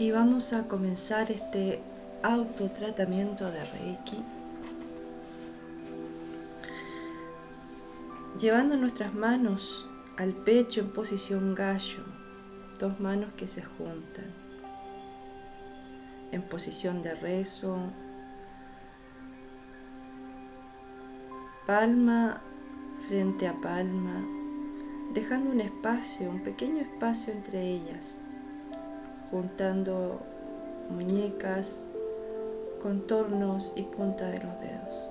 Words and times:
Y 0.00 0.12
vamos 0.12 0.54
a 0.54 0.66
comenzar 0.66 1.30
este 1.30 1.78
autotratamiento 2.22 3.50
de 3.50 3.62
Reiki. 3.66 4.16
Llevando 8.40 8.78
nuestras 8.78 9.12
manos 9.12 9.86
al 10.16 10.32
pecho 10.32 10.80
en 10.80 10.88
posición 10.88 11.54
gallo, 11.54 12.02
dos 12.78 12.98
manos 12.98 13.34
que 13.34 13.46
se 13.46 13.60
juntan, 13.60 14.32
en 16.32 16.48
posición 16.48 17.02
de 17.02 17.14
rezo, 17.16 17.92
palma 21.66 22.40
frente 23.06 23.46
a 23.46 23.52
palma, 23.60 24.24
dejando 25.12 25.50
un 25.50 25.60
espacio, 25.60 26.30
un 26.30 26.42
pequeño 26.42 26.78
espacio 26.78 27.34
entre 27.34 27.60
ellas 27.60 28.19
juntando 29.30 30.20
muñecas, 30.88 31.86
contornos 32.82 33.72
y 33.76 33.82
punta 33.82 34.28
de 34.28 34.40
los 34.40 34.60
dedos. 34.60 35.10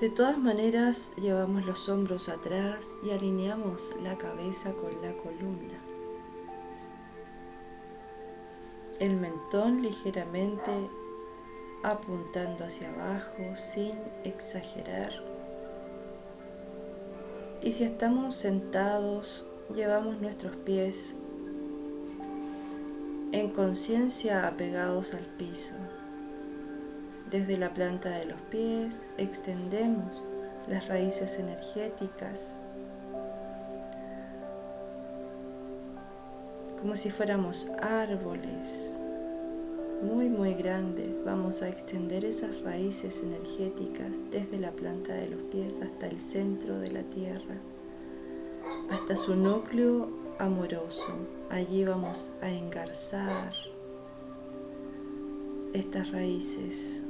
De 0.00 0.08
todas 0.08 0.38
maneras, 0.38 1.12
llevamos 1.20 1.66
los 1.66 1.90
hombros 1.90 2.30
atrás 2.30 2.94
y 3.04 3.10
alineamos 3.10 3.94
la 4.02 4.16
cabeza 4.16 4.72
con 4.72 5.02
la 5.02 5.14
columna. 5.14 5.78
El 8.98 9.16
mentón 9.16 9.82
ligeramente 9.82 10.70
apuntando 11.82 12.64
hacia 12.64 12.90
abajo 12.90 13.54
sin 13.54 13.92
exagerar. 14.24 15.12
Y 17.62 17.72
si 17.72 17.84
estamos 17.84 18.36
sentados, 18.36 19.49
llevamos 19.74 20.20
nuestros 20.20 20.56
pies 20.56 21.14
en 23.32 23.50
conciencia 23.50 24.46
apegados 24.46 25.14
al 25.14 25.24
piso. 25.24 25.74
Desde 27.30 27.56
la 27.56 27.72
planta 27.72 28.10
de 28.10 28.24
los 28.24 28.40
pies 28.50 29.08
extendemos 29.16 30.28
las 30.68 30.88
raíces 30.88 31.38
energéticas 31.38 32.60
como 36.80 36.96
si 36.96 37.10
fuéramos 37.10 37.70
árboles 37.82 38.94
muy 40.02 40.28
muy 40.28 40.54
grandes. 40.54 41.22
Vamos 41.24 41.62
a 41.62 41.68
extender 41.68 42.24
esas 42.24 42.62
raíces 42.62 43.22
energéticas 43.22 44.18
desde 44.30 44.58
la 44.58 44.72
planta 44.72 45.14
de 45.14 45.28
los 45.28 45.42
pies 45.42 45.80
hasta 45.82 46.06
el 46.06 46.18
centro 46.18 46.78
de 46.78 46.90
la 46.90 47.02
tierra, 47.02 47.56
hasta 48.90 49.16
su 49.16 49.36
núcleo 49.36 50.08
amoroso. 50.38 51.12
Allí 51.48 51.84
vamos 51.84 52.32
a 52.42 52.50
engarzar 52.50 53.52
estas 55.72 56.10
raíces. 56.10 57.04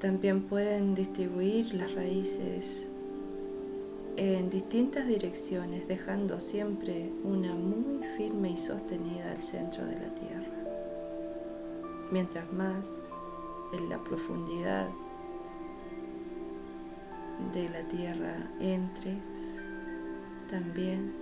También 0.00 0.42
pueden 0.42 0.94
distribuir 0.94 1.72
las 1.74 1.94
raíces 1.94 2.88
en 4.16 4.50
distintas 4.50 5.06
direcciones, 5.06 5.88
dejando 5.88 6.40
siempre 6.40 7.10
una 7.24 7.54
muy 7.54 8.06
firme 8.16 8.50
y 8.50 8.56
sostenida 8.56 9.32
al 9.32 9.42
centro 9.42 9.84
de 9.86 9.94
la 9.94 10.14
tierra. 10.14 10.52
Mientras 12.10 12.52
más 12.52 13.02
en 13.72 13.88
la 13.88 13.98
profundidad 14.04 14.88
de 17.52 17.68
la 17.68 17.82
tierra 17.88 18.36
entres, 18.60 19.60
también 20.48 21.12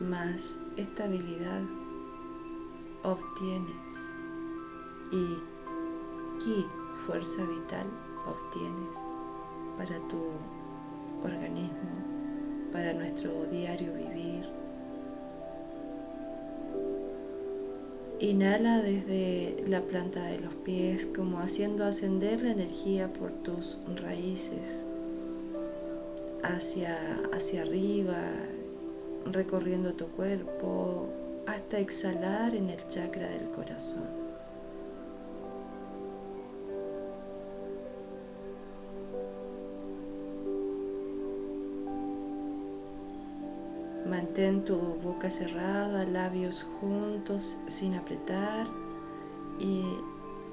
más 0.00 0.60
estabilidad 0.76 1.62
obtienes 3.02 4.14
y 5.12 5.36
qué 6.44 6.64
fuerza 7.06 7.44
vital 7.44 7.86
obtienes 8.26 8.96
para 9.76 9.96
tu 10.08 10.22
organismo, 11.22 12.70
para 12.72 12.92
nuestro 12.92 13.46
diario 13.46 13.92
vivir. 13.94 14.48
Inhala 18.18 18.80
desde 18.80 19.64
la 19.68 19.82
planta 19.82 20.24
de 20.24 20.40
los 20.40 20.54
pies 20.54 21.06
como 21.14 21.38
haciendo 21.38 21.84
ascender 21.84 22.42
la 22.42 22.50
energía 22.50 23.12
por 23.12 23.30
tus 23.30 23.78
raíces 23.96 24.86
hacia, 26.54 27.20
hacia 27.32 27.62
arriba, 27.62 28.16
recorriendo 29.26 29.94
tu 29.94 30.06
cuerpo 30.08 31.08
hasta 31.46 31.78
exhalar 31.78 32.54
en 32.54 32.70
el 32.70 32.86
chakra 32.88 33.28
del 33.28 33.50
corazón. 33.50 34.26
Mantén 44.08 44.64
tu 44.64 44.76
boca 45.02 45.30
cerrada, 45.30 46.04
labios 46.04 46.62
juntos 46.62 47.56
sin 47.66 47.94
apretar 47.94 48.66
y 49.58 49.82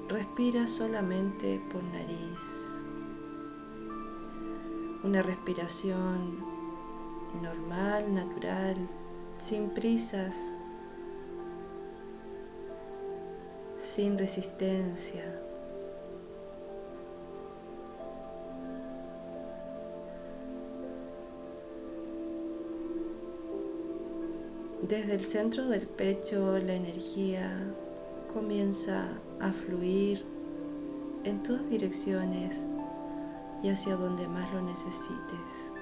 respira 0.08 0.66
solamente 0.66 1.60
por 1.70 1.82
nariz 1.84 2.73
una 5.04 5.22
respiración 5.22 6.38
normal, 7.42 8.14
natural, 8.14 8.76
sin 9.36 9.68
prisas, 9.68 10.34
sin 13.76 14.16
resistencia. 14.16 15.40
Desde 24.88 25.14
el 25.14 25.24
centro 25.24 25.68
del 25.68 25.86
pecho 25.86 26.58
la 26.58 26.74
energía 26.74 27.74
comienza 28.32 29.20
a 29.40 29.52
fluir 29.52 30.24
en 31.24 31.42
todas 31.42 31.68
direcciones 31.68 32.64
y 33.64 33.70
hacia 33.70 33.96
donde 33.96 34.28
más 34.28 34.52
lo 34.52 34.60
necesites. 34.60 35.72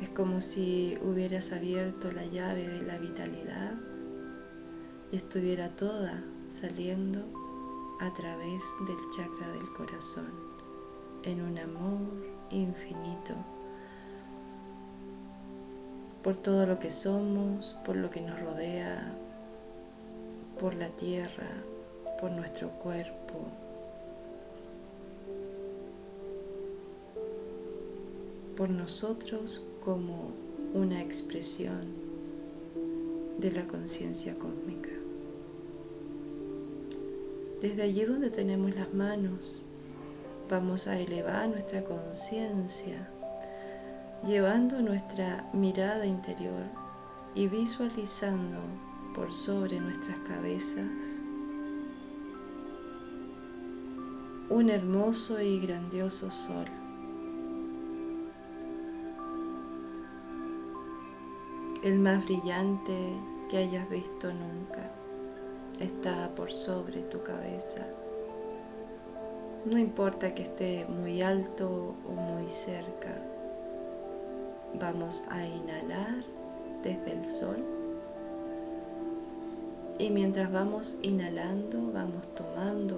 Es 0.00 0.08
como 0.10 0.40
si 0.40 0.96
hubieras 1.02 1.50
abierto 1.50 2.12
la 2.12 2.24
llave 2.24 2.68
de 2.68 2.82
la 2.82 2.98
vitalidad 2.98 3.74
y 5.10 5.16
estuviera 5.16 5.70
toda 5.70 6.22
saliendo 6.46 7.20
a 8.00 8.14
través 8.14 8.62
del 8.86 8.96
chakra 9.10 9.48
del 9.50 9.72
corazón 9.72 10.30
en 11.24 11.42
un 11.42 11.58
amor 11.58 12.24
infinito 12.50 13.34
por 16.22 16.36
todo 16.36 16.64
lo 16.64 16.78
que 16.78 16.92
somos, 16.92 17.76
por 17.84 17.96
lo 17.96 18.08
que 18.08 18.20
nos 18.20 18.38
rodea, 18.40 19.14
por 20.60 20.74
la 20.74 20.90
tierra, 20.90 21.48
por 22.20 22.30
nuestro 22.30 22.70
cuerpo, 22.70 23.48
por 28.60 28.68
nosotros 28.68 29.64
como 29.82 30.32
una 30.74 31.00
expresión 31.00 31.80
de 33.38 33.52
la 33.52 33.66
conciencia 33.66 34.34
cósmica. 34.34 34.90
Desde 37.62 37.84
allí 37.84 38.04
donde 38.04 38.28
tenemos 38.28 38.74
las 38.74 38.92
manos, 38.92 39.64
vamos 40.50 40.88
a 40.88 40.98
elevar 40.98 41.48
nuestra 41.48 41.82
conciencia, 41.84 43.08
llevando 44.26 44.82
nuestra 44.82 45.48
mirada 45.54 46.04
interior 46.04 46.66
y 47.34 47.48
visualizando 47.48 48.58
por 49.14 49.32
sobre 49.32 49.80
nuestras 49.80 50.18
cabezas 50.18 51.22
un 54.50 54.68
hermoso 54.68 55.40
y 55.40 55.60
grandioso 55.60 56.30
sol 56.30 56.79
El 61.82 61.98
más 61.98 62.22
brillante 62.26 62.92
que 63.48 63.56
hayas 63.56 63.88
visto 63.88 64.30
nunca 64.34 64.92
está 65.78 66.28
por 66.34 66.52
sobre 66.52 67.00
tu 67.00 67.22
cabeza. 67.22 67.86
No 69.64 69.78
importa 69.78 70.34
que 70.34 70.42
esté 70.42 70.84
muy 70.86 71.22
alto 71.22 71.94
o 72.06 72.12
muy 72.12 72.50
cerca. 72.50 73.18
Vamos 74.78 75.24
a 75.30 75.42
inhalar 75.46 76.22
desde 76.82 77.12
el 77.12 77.26
sol. 77.26 77.64
Y 79.98 80.10
mientras 80.10 80.52
vamos 80.52 80.98
inhalando, 81.00 81.90
vamos 81.94 82.28
tomando 82.34 82.96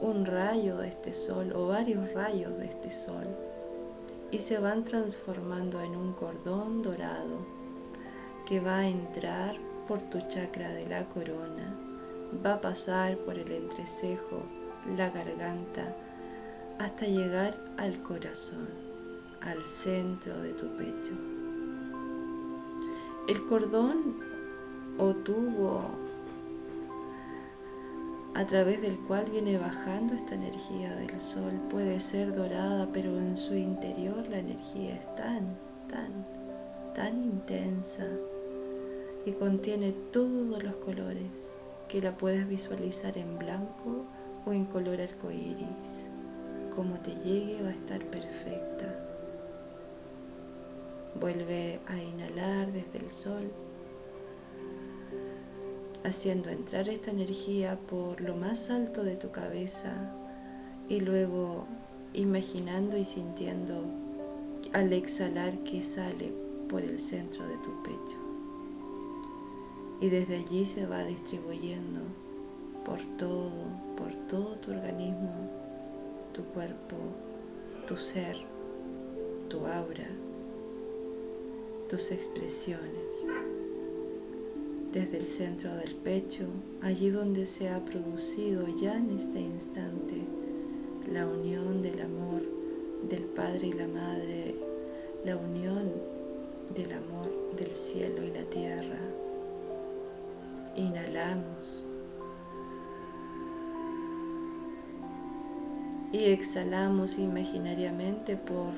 un 0.00 0.24
rayo 0.24 0.78
de 0.78 0.88
este 0.88 1.12
sol 1.12 1.52
o 1.54 1.68
varios 1.68 2.10
rayos 2.14 2.56
de 2.56 2.64
este 2.64 2.90
sol 2.90 3.26
y 4.30 4.38
se 4.38 4.58
van 4.58 4.84
transformando 4.84 5.82
en 5.82 5.94
un 5.94 6.14
cordón 6.14 6.82
dorado 6.82 7.63
que 8.46 8.60
va 8.60 8.78
a 8.78 8.88
entrar 8.88 9.56
por 9.88 10.02
tu 10.02 10.20
chakra 10.28 10.70
de 10.70 10.86
la 10.86 11.04
corona, 11.08 11.74
va 12.44 12.54
a 12.54 12.60
pasar 12.60 13.16
por 13.18 13.38
el 13.38 13.50
entrecejo, 13.50 14.42
la 14.96 15.10
garganta, 15.10 15.94
hasta 16.78 17.06
llegar 17.06 17.56
al 17.78 18.02
corazón, 18.02 18.68
al 19.40 19.62
centro 19.64 20.40
de 20.40 20.52
tu 20.52 20.66
pecho. 20.76 21.12
El 23.28 23.46
cordón 23.46 24.16
o 24.98 25.14
tubo 25.14 25.82
a 28.34 28.44
través 28.46 28.82
del 28.82 28.98
cual 28.98 29.26
viene 29.30 29.56
bajando 29.56 30.14
esta 30.14 30.34
energía 30.34 30.94
del 30.96 31.20
sol 31.20 31.52
puede 31.70 32.00
ser 32.00 32.34
dorada, 32.34 32.88
pero 32.92 33.16
en 33.16 33.36
su 33.36 33.54
interior 33.54 34.26
la 34.28 34.38
energía 34.38 34.96
es 34.96 35.14
tan, 35.14 35.56
tan, 35.88 36.26
tan 36.94 37.24
intensa 37.24 38.06
y 39.26 39.32
contiene 39.32 39.92
todos 40.12 40.62
los 40.62 40.76
colores 40.76 41.30
que 41.88 42.02
la 42.02 42.14
puedes 42.14 42.46
visualizar 42.48 43.16
en 43.16 43.38
blanco 43.38 44.04
o 44.44 44.52
en 44.52 44.66
color 44.66 45.00
arcoíris. 45.00 46.08
Como 46.74 46.98
te 46.98 47.14
llegue 47.14 47.62
va 47.62 47.68
a 47.68 47.72
estar 47.72 48.04
perfecta. 48.06 49.00
Vuelve 51.18 51.80
a 51.86 51.96
inhalar 51.96 52.72
desde 52.72 52.98
el 52.98 53.10
sol, 53.10 53.50
haciendo 56.02 56.50
entrar 56.50 56.88
esta 56.88 57.12
energía 57.12 57.78
por 57.88 58.20
lo 58.20 58.34
más 58.34 58.68
alto 58.68 59.04
de 59.04 59.14
tu 59.14 59.30
cabeza 59.30 60.12
y 60.88 61.00
luego 61.00 61.66
imaginando 62.12 62.98
y 62.98 63.04
sintiendo 63.04 63.84
al 64.72 64.92
exhalar 64.92 65.56
que 65.58 65.82
sale 65.82 66.32
por 66.68 66.82
el 66.82 66.98
centro 66.98 67.46
de 67.46 67.56
tu 67.58 67.82
pecho 67.82 68.23
y 70.04 70.10
desde 70.10 70.36
allí 70.36 70.66
se 70.66 70.84
va 70.84 71.02
distribuyendo 71.02 72.00
por 72.84 73.00
todo, 73.16 73.50
por 73.96 74.12
todo 74.28 74.54
tu 74.56 74.72
organismo, 74.72 75.32
tu 76.34 76.44
cuerpo, 76.44 76.96
tu 77.88 77.96
ser, 77.96 78.36
tu 79.48 79.60
aura, 79.66 80.10
tus 81.88 82.12
expresiones. 82.12 83.26
Desde 84.92 85.16
el 85.16 85.24
centro 85.24 85.74
del 85.74 85.94
pecho, 85.94 86.48
allí 86.82 87.08
donde 87.08 87.46
se 87.46 87.70
ha 87.70 87.82
producido 87.82 88.66
ya 88.76 88.98
en 88.98 89.08
este 89.08 89.40
instante 89.40 90.20
la 91.10 91.26
unión 91.26 91.80
del 91.80 92.02
amor 92.02 92.42
del 93.08 93.22
Padre 93.22 93.68
y 93.68 93.72
la 93.72 93.88
Madre, 93.88 94.54
la 95.24 95.38
unión 95.38 95.90
del 96.74 96.92
amor 96.92 97.56
del 97.56 97.72
cielo 97.72 98.22
y 98.22 98.32
la 98.32 98.44
tierra, 98.44 98.98
Inhalamos. 100.76 101.84
Y 106.12 106.24
exhalamos 106.24 107.18
imaginariamente 107.18 108.36
por 108.36 108.72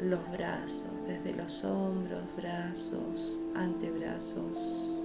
los 0.00 0.20
brazos, 0.32 0.90
desde 1.06 1.34
los 1.34 1.64
hombros, 1.64 2.22
brazos, 2.36 3.40
antebrazos, 3.54 5.02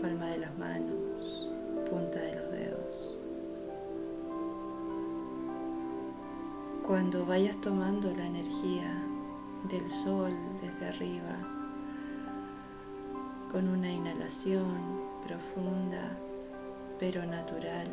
palma 0.00 0.26
de 0.26 0.38
las 0.38 0.58
manos, 0.58 1.48
punta 1.90 2.20
de 2.20 2.36
los 2.36 2.50
dedos. 2.52 3.18
Cuando 6.86 7.26
vayas 7.26 7.60
tomando 7.60 8.12
la 8.14 8.26
energía 8.26 9.02
del 9.68 9.90
sol 9.90 10.32
desde 10.62 10.86
arriba, 10.86 11.57
con 13.50 13.68
una 13.68 13.90
inhalación 13.90 15.00
profunda 15.26 16.18
pero 16.98 17.24
natural. 17.24 17.86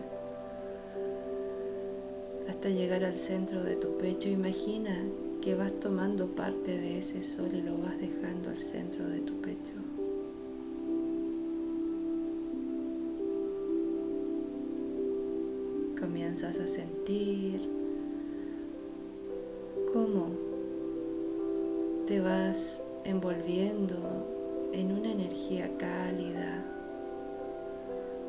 Hasta 2.50 2.70
llegar 2.70 3.04
al 3.04 3.18
centro 3.18 3.64
de 3.64 3.76
tu 3.76 3.98
pecho, 3.98 4.30
imagina 4.30 4.96
que 5.42 5.56
vas 5.56 5.72
tomando 5.80 6.28
parte 6.28 6.78
de 6.78 6.98
ese 6.98 7.22
sol 7.22 7.50
y 7.54 7.62
lo 7.62 7.78
vas 7.78 7.98
dejando 8.00 8.50
al 8.50 8.58
centro 8.58 9.08
de 9.08 9.20
tu 9.20 9.34
pecho. 9.42 9.74
Comienzas 16.00 16.60
a 16.60 16.68
sentir 16.68 17.70
cómo 19.94 20.30
te 22.08 22.20
vas 22.20 22.82
envolviendo 23.06 24.35
en 24.76 24.92
una 24.92 25.10
energía 25.10 25.72
cálida, 25.78 26.62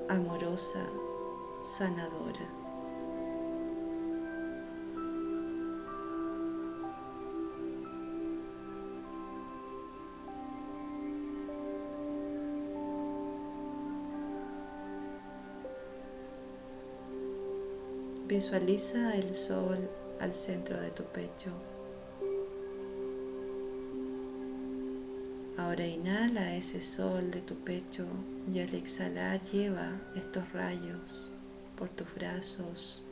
amorosa, 0.09 0.87
sanadora. 1.65 2.49
Visualiza 18.29 19.17
el 19.17 19.35
sol 19.35 19.91
al 20.21 20.33
centro 20.33 20.81
de 20.81 20.91
tu 20.93 21.03
pecho. 21.03 21.51
Ahora 25.67 25.85
inhala 25.85 26.55
ese 26.55 26.81
sol 26.81 27.33
de 27.33 27.41
tu 27.41 27.57
pecho 27.57 28.07
y 28.55 28.61
al 28.61 28.73
exhalar 28.73 29.43
lleva 29.51 30.01
estos 30.15 30.53
rayos 30.53 31.33
por 31.77 31.89
tus 31.89 32.07
brazos 32.15 33.03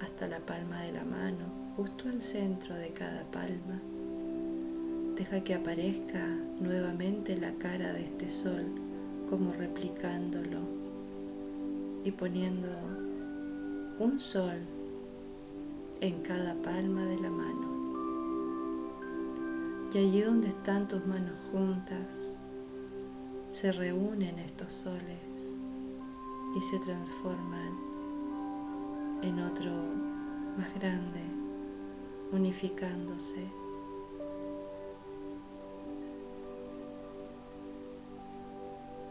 hasta 0.00 0.26
la 0.26 0.40
palma 0.40 0.82
de 0.82 0.90
la 0.90 1.04
mano, 1.04 1.44
justo 1.76 2.08
al 2.08 2.20
centro 2.20 2.74
de 2.74 2.88
cada 2.88 3.22
palma. 3.30 3.80
Deja 5.14 5.44
que 5.44 5.54
aparezca 5.54 6.26
nuevamente 6.58 7.36
la 7.36 7.52
cara 7.54 7.92
de 7.92 8.02
este 8.02 8.28
sol 8.28 8.66
como 9.28 9.52
replicándolo 9.52 10.58
y 12.02 12.10
poniendo 12.10 12.66
un 14.00 14.18
sol 14.18 14.58
en 16.00 16.22
cada 16.22 16.60
palma 16.60 17.04
de 17.04 17.20
la 17.20 17.30
mano. 17.30 17.79
Y 19.92 19.98
allí 19.98 20.20
donde 20.20 20.48
están 20.48 20.86
tus 20.86 21.04
manos 21.04 21.34
juntas, 21.50 22.36
se 23.48 23.72
reúnen 23.72 24.38
estos 24.38 24.72
soles 24.72 25.58
y 26.56 26.60
se 26.60 26.78
transforman 26.78 27.76
en 29.22 29.40
otro 29.40 29.72
más 30.56 30.72
grande, 30.74 31.20
unificándose. 32.30 33.44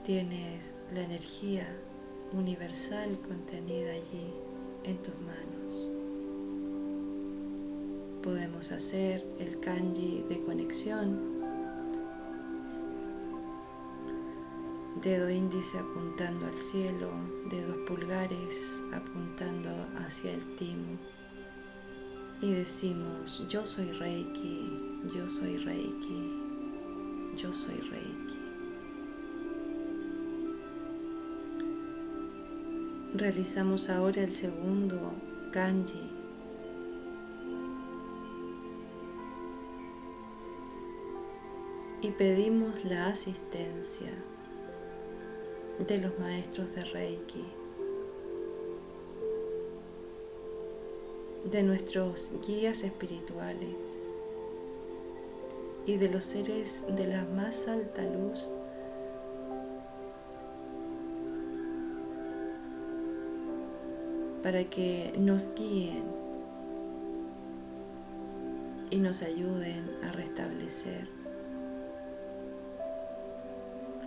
Tienes 0.05 0.75
la 0.93 1.01
energía 1.01 1.67
universal 2.31 3.19
contenida 3.27 3.91
allí 3.91 4.33
en 4.85 4.97
tus 5.03 5.15
manos 5.19 5.48
podemos 8.29 8.71
hacer 8.71 9.25
el 9.39 9.59
kanji 9.59 10.23
de 10.29 10.39
conexión. 10.43 11.17
Dedo 15.01 15.31
índice 15.31 15.79
apuntando 15.79 16.45
al 16.45 16.59
cielo, 16.59 17.09
dedos 17.49 17.77
pulgares 17.87 18.83
apuntando 18.93 19.71
hacia 19.97 20.31
el 20.31 20.45
timo. 20.57 20.99
Y 22.39 22.51
decimos, 22.51 23.43
yo 23.49 23.65
soy 23.65 23.93
Reiki, 23.93 25.01
yo 25.11 25.27
soy 25.27 25.57
Reiki, 25.57 27.33
yo 27.35 27.51
soy 27.51 27.79
Reiki. 27.79 28.39
Realizamos 33.15 33.89
ahora 33.89 34.21
el 34.21 34.31
segundo 34.31 35.13
kanji 35.51 36.18
y 42.01 42.11
pedimos 42.11 42.85
la 42.85 43.07
asistencia 43.07 44.11
de 45.85 45.97
los 45.97 46.17
maestros 46.17 46.73
de 46.73 46.85
Reiki, 46.85 47.45
de 51.51 51.63
nuestros 51.63 52.31
guías 52.47 52.83
espirituales 52.83 54.09
y 55.85 55.97
de 55.97 56.09
los 56.09 56.23
seres 56.23 56.85
de 56.95 57.07
la 57.07 57.25
más 57.25 57.67
alta 57.67 58.03
luz 58.03 58.49
para 64.41 64.63
que 64.65 65.13
nos 65.17 65.53
guíen 65.53 66.03
y 68.89 68.99
nos 68.99 69.21
ayuden 69.21 69.97
a 70.03 70.13
restablecer 70.13 71.18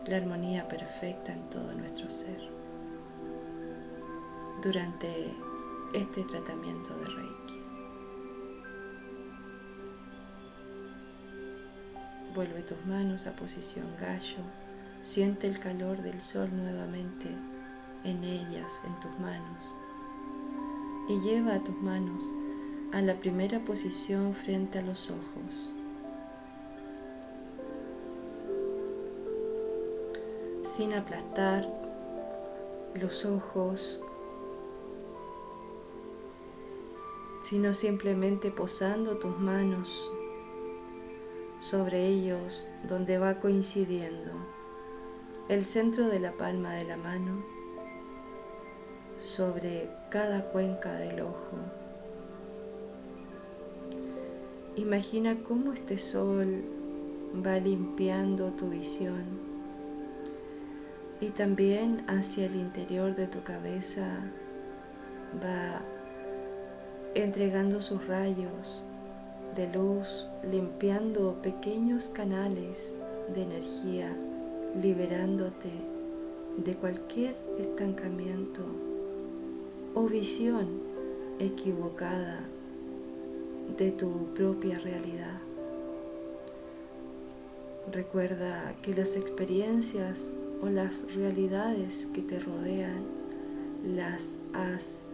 la 0.07 0.17
armonía 0.17 0.67
perfecta 0.67 1.33
en 1.33 1.49
todo 1.49 1.73
nuestro 1.75 2.11
ser 2.11 2.41
durante 4.63 5.09
este 5.93 6.25
tratamiento 6.25 6.97
de 6.99 7.05
Reiki. 7.05 7.63
Vuelve 12.35 12.63
tus 12.63 12.85
manos 12.87 13.27
a 13.27 13.37
posición 13.37 13.87
gallo, 14.01 14.43
siente 15.03 15.47
el 15.47 15.59
calor 15.59 16.03
del 16.03 16.21
sol 16.21 16.49
nuevamente 16.53 17.29
en 18.05 18.25
ellas, 18.25 18.81
en 18.87 18.99
tus 19.01 19.19
manos, 19.19 19.75
y 21.09 21.21
lleva 21.21 21.55
a 21.55 21.65
tus 21.65 21.77
manos 21.77 22.25
a 22.93 23.01
la 23.03 23.15
primera 23.21 23.61
posición 23.65 24.35
frente 24.35 24.79
a 24.79 24.83
los 24.83 25.11
ojos. 25.11 25.73
Sin 30.75 30.95
aplastar 30.95 31.69
los 32.95 33.27
ojos 33.27 34.01
sino 37.43 37.75
simplemente 37.75 38.51
posando 38.51 39.19
tus 39.19 39.39
manos 39.39 40.11
sobre 41.61 42.07
ellos 42.07 42.67
donde 42.89 43.19
va 43.19 43.39
coincidiendo 43.39 44.31
el 45.51 45.67
centro 45.67 46.09
de 46.09 46.21
la 46.21 46.33
palma 46.39 46.73
de 46.73 46.85
la 46.85 46.97
mano 46.97 47.45
sobre 49.19 49.91
cada 50.09 50.47
cuenca 50.53 50.95
del 50.95 51.21
ojo. 51.21 51.59
Imagina 54.77 55.37
cómo 55.47 55.75
este 55.75 55.99
sol 55.99 56.65
va 57.45 57.59
limpiando 57.59 58.53
tu 58.53 58.71
visión 58.71 59.52
y 61.23 61.31
también 61.31 62.05
hacia 62.09 62.47
el 62.47 62.57
interior 62.57 63.15
de 63.15 63.29
tu 63.29 63.45
cabeza 63.45 64.25
va 65.43 65.81
entregando 67.15 67.81
sus 67.81 68.05
rayos 68.09 68.83
de 69.55 69.73
luz, 69.73 70.27
limpiando 70.51 71.41
pequeños 71.41 72.09
canales 72.09 72.97
de 73.33 73.43
energía, 73.43 74.17
liberándote 74.83 75.71
de 76.57 76.75
cualquier 76.75 77.37
estancamiento 77.57 78.63
o 79.95 80.09
visión 80.09 80.81
equivocada 81.39 82.41
de 83.79 83.93
tu 83.93 84.35
propia 84.35 84.81
realidad. 84.81 85.39
Recuerda 87.93 88.75
que 88.83 88.93
las 88.93 89.15
experiencias 89.15 90.33
o 90.63 90.69
las 90.69 91.13
realidades 91.15 92.09
que 92.15 92.23
te 92.23 92.39
rodean 92.39 93.03
las 93.85 94.39
has 94.55 95.05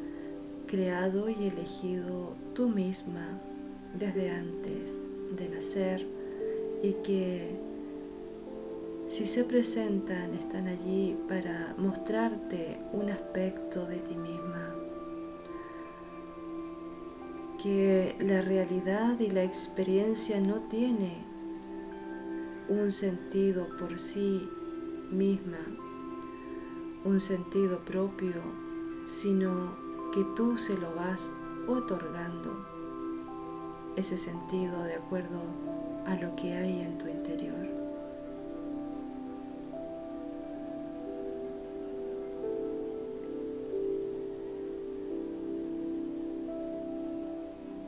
creado 0.67 1.31
y 1.31 1.49
elegido 1.49 2.35
tú 2.55 2.69
misma 2.69 3.41
desde 3.99 4.31
antes 4.31 5.07
de 5.37 5.49
nacer 5.49 6.07
y 6.83 6.93
que 7.03 7.57
si 9.09 9.25
se 9.25 9.45
presentan 9.45 10.35
están 10.35 10.69
allí 10.69 11.17
para 11.29 11.75
mostrarte 11.79 12.79
un 12.93 13.09
aspecto 13.09 13.87
de 13.87 13.97
ti 13.97 14.15
misma. 14.15 14.75
Que 17.61 18.15
la 18.21 18.43
realidad 18.43 19.19
y 19.19 19.31
la 19.31 19.43
experiencia 19.43 20.39
no 20.41 20.61
tiene 20.69 21.25
un 22.69 22.93
sentido 22.93 23.67
por 23.79 23.99
sí 23.99 24.49
misma, 25.11 25.59
un 27.05 27.21
sentido 27.21 27.79
propio, 27.79 28.35
sino 29.07 29.77
que 30.13 30.25
tú 30.37 30.59
se 30.59 30.77
lo 30.77 30.95
vas 30.95 31.33
otorgando 31.67 32.67
ese 33.97 34.19
sentido 34.19 34.83
de 34.85 34.95
acuerdo 34.95 35.41
a 36.07 36.15
lo 36.17 36.35
que 36.37 36.53
hay 36.53 36.81
en 36.81 36.99
tu 36.99 37.09
interior. 37.09 37.67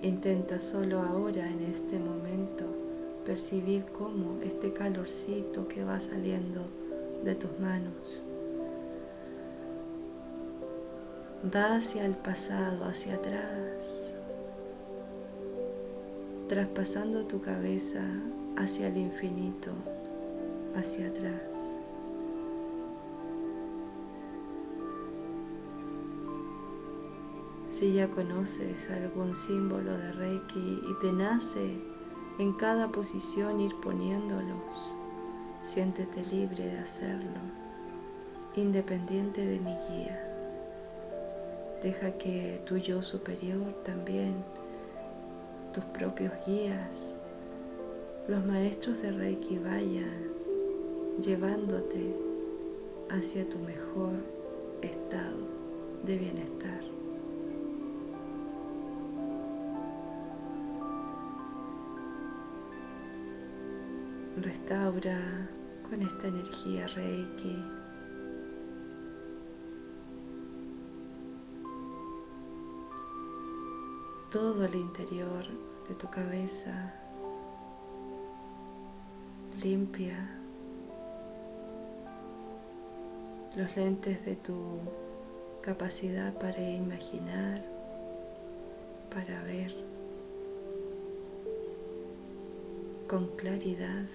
Intenta 0.03 0.59
solo 0.59 1.01
ahora, 1.01 1.47
en 1.51 1.61
este 1.61 1.99
momento, 1.99 2.65
percibir 3.25 3.85
cómo 3.93 4.41
este 4.43 4.73
calorcito 4.73 5.69
que 5.69 5.85
va 5.85 6.01
saliendo 6.01 6.80
de 7.25 7.35
tus 7.35 7.59
manos 7.59 8.23
va 11.45 11.77
hacia 11.77 12.05
el 12.05 12.15
pasado, 12.15 12.85
hacia 12.85 13.15
atrás, 13.15 14.15
traspasando 16.49 17.25
tu 17.25 17.41
cabeza 17.41 18.03
hacia 18.57 18.89
el 18.89 18.99
infinito, 18.99 19.71
hacia 20.77 21.09
atrás. 21.09 21.41
Si 27.71 27.95
ya 27.95 28.11
conoces 28.11 28.91
algún 28.91 29.35
símbolo 29.35 29.97
de 29.97 30.13
Reiki 30.13 30.83
y 30.83 31.01
te 31.01 31.13
nace 31.13 31.81
en 32.39 32.53
cada 32.53 32.89
posición 32.89 33.61
ir 33.61 33.75
poniéndolos, 33.77 35.00
siéntete 35.63 36.25
libre 36.25 36.67
de 36.67 36.79
hacerlo, 36.79 37.41
independiente 38.57 39.45
de 39.45 39.59
mi 39.59 39.75
guía. 39.89 40.27
Deja 41.83 42.13
que 42.13 42.61
tu 42.65 42.77
yo 42.77 43.03
superior 43.03 43.73
también, 43.85 44.35
tus 45.73 45.85
propios 45.85 46.33
guías, 46.47 47.15
los 48.29 48.45
maestros 48.45 49.03
de 49.03 49.13
Reiki 49.13 49.59
vayan 49.59 50.31
llevándote 51.21 52.15
hacia 53.11 53.49
tu 53.49 53.59
mejor 53.59 54.15
estado 54.83 55.39
de 56.05 56.17
bienestar. 56.17 56.90
Restaura 64.43 65.21
con 65.83 66.01
esta 66.01 66.29
energía 66.29 66.87
Reiki. 66.87 67.63
Todo 74.31 74.65
el 74.65 74.75
interior 74.77 75.45
de 75.87 75.95
tu 75.95 76.09
cabeza 76.09 76.95
limpia. 79.63 80.17
Los 83.57 83.77
lentes 83.77 84.25
de 84.25 84.37
tu 84.37 84.79
capacidad 85.61 86.33
para 86.33 86.63
imaginar, 86.63 87.63
para 89.11 89.43
ver 89.43 89.75
con 93.07 93.27
claridad 93.37 94.07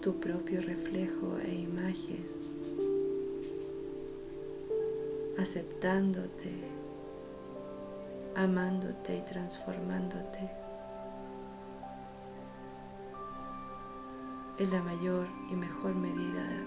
tu 0.00 0.20
propio 0.20 0.60
reflejo 0.60 1.38
e 1.38 1.54
imagen 1.54 2.38
aceptándote, 5.38 6.52
amándote 8.34 9.18
y 9.18 9.20
transformándote 9.22 10.50
en 14.58 14.70
la 14.72 14.82
mayor 14.82 15.28
y 15.48 15.54
mejor 15.54 15.94
medida 15.94 16.66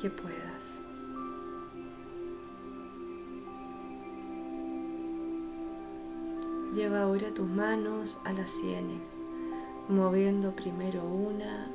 que 0.00 0.10
puedas. 0.10 0.82
Lleva 6.74 7.02
ahora 7.02 7.32
tus 7.32 7.48
manos 7.48 8.20
a 8.24 8.32
las 8.32 8.50
sienes, 8.50 9.20
moviendo 9.88 10.54
primero 10.54 11.02
una 11.02 11.70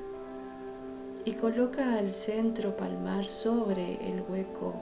y 1.26 1.34
coloca 1.34 2.00
el 2.00 2.14
centro 2.14 2.78
palmar 2.78 3.26
sobre 3.26 3.94
el 4.08 4.24
hueco 4.30 4.76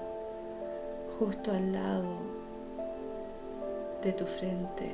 justo 1.18 1.52
al 1.52 1.72
lado 1.72 2.18
de 4.04 4.12
tu 4.12 4.26
frente. 4.26 4.92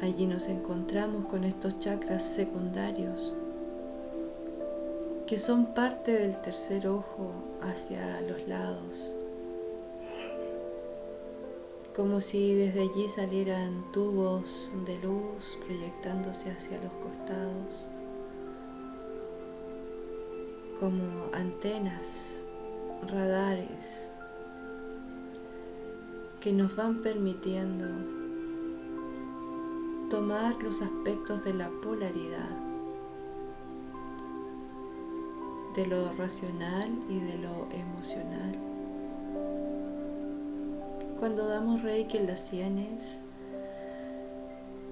Allí 0.00 0.26
nos 0.26 0.48
encontramos 0.48 1.26
con 1.26 1.44
estos 1.44 1.78
chakras 1.78 2.24
secundarios 2.24 3.34
que 5.26 5.38
son 5.38 5.66
parte 5.74 6.12
del 6.12 6.40
tercer 6.40 6.88
ojo 6.88 7.32
hacia 7.62 8.20
los 8.22 8.48
lados. 8.48 9.12
Como 11.98 12.20
si 12.20 12.54
desde 12.54 12.82
allí 12.82 13.08
salieran 13.08 13.82
tubos 13.90 14.72
de 14.86 15.00
luz 15.00 15.58
proyectándose 15.66 16.48
hacia 16.48 16.80
los 16.80 16.92
costados, 16.92 17.88
como 20.78 21.02
antenas, 21.32 22.44
radares 23.08 24.12
que 26.40 26.52
nos 26.52 26.76
van 26.76 27.02
permitiendo 27.02 27.86
tomar 30.08 30.54
los 30.62 30.80
aspectos 30.82 31.42
de 31.42 31.54
la 31.54 31.68
polaridad, 31.82 32.56
de 35.74 35.84
lo 35.84 36.12
racional 36.12 36.96
y 37.08 37.18
de 37.18 37.38
lo 37.38 37.66
emocional. 37.72 38.67
Cuando 41.18 41.48
damos 41.48 41.82
reiki 41.82 42.16
en 42.16 42.28
las 42.28 42.38
sienes, 42.38 43.20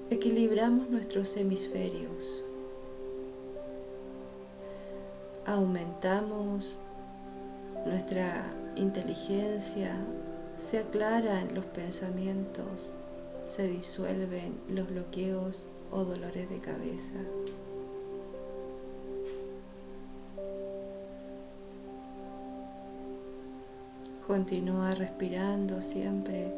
equilibramos 0.09 0.89
nuestros 0.89 1.37
hemisferios, 1.37 2.43
aumentamos 5.45 6.79
nuestra 7.85 8.53
inteligencia, 8.75 9.95
se 10.57 10.79
aclaran 10.79 11.55
los 11.55 11.63
pensamientos, 11.63 12.91
se 13.45 13.69
disuelven 13.69 14.59
los 14.67 14.89
bloqueos 14.89 15.69
o 15.91 16.03
dolores 16.03 16.49
de 16.49 16.59
cabeza. 16.59 17.15
Continúa 24.27 24.93
respirando 24.93 25.81
siempre 25.81 26.53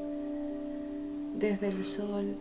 desde 1.35 1.67
el 1.67 1.83
sol 1.83 2.35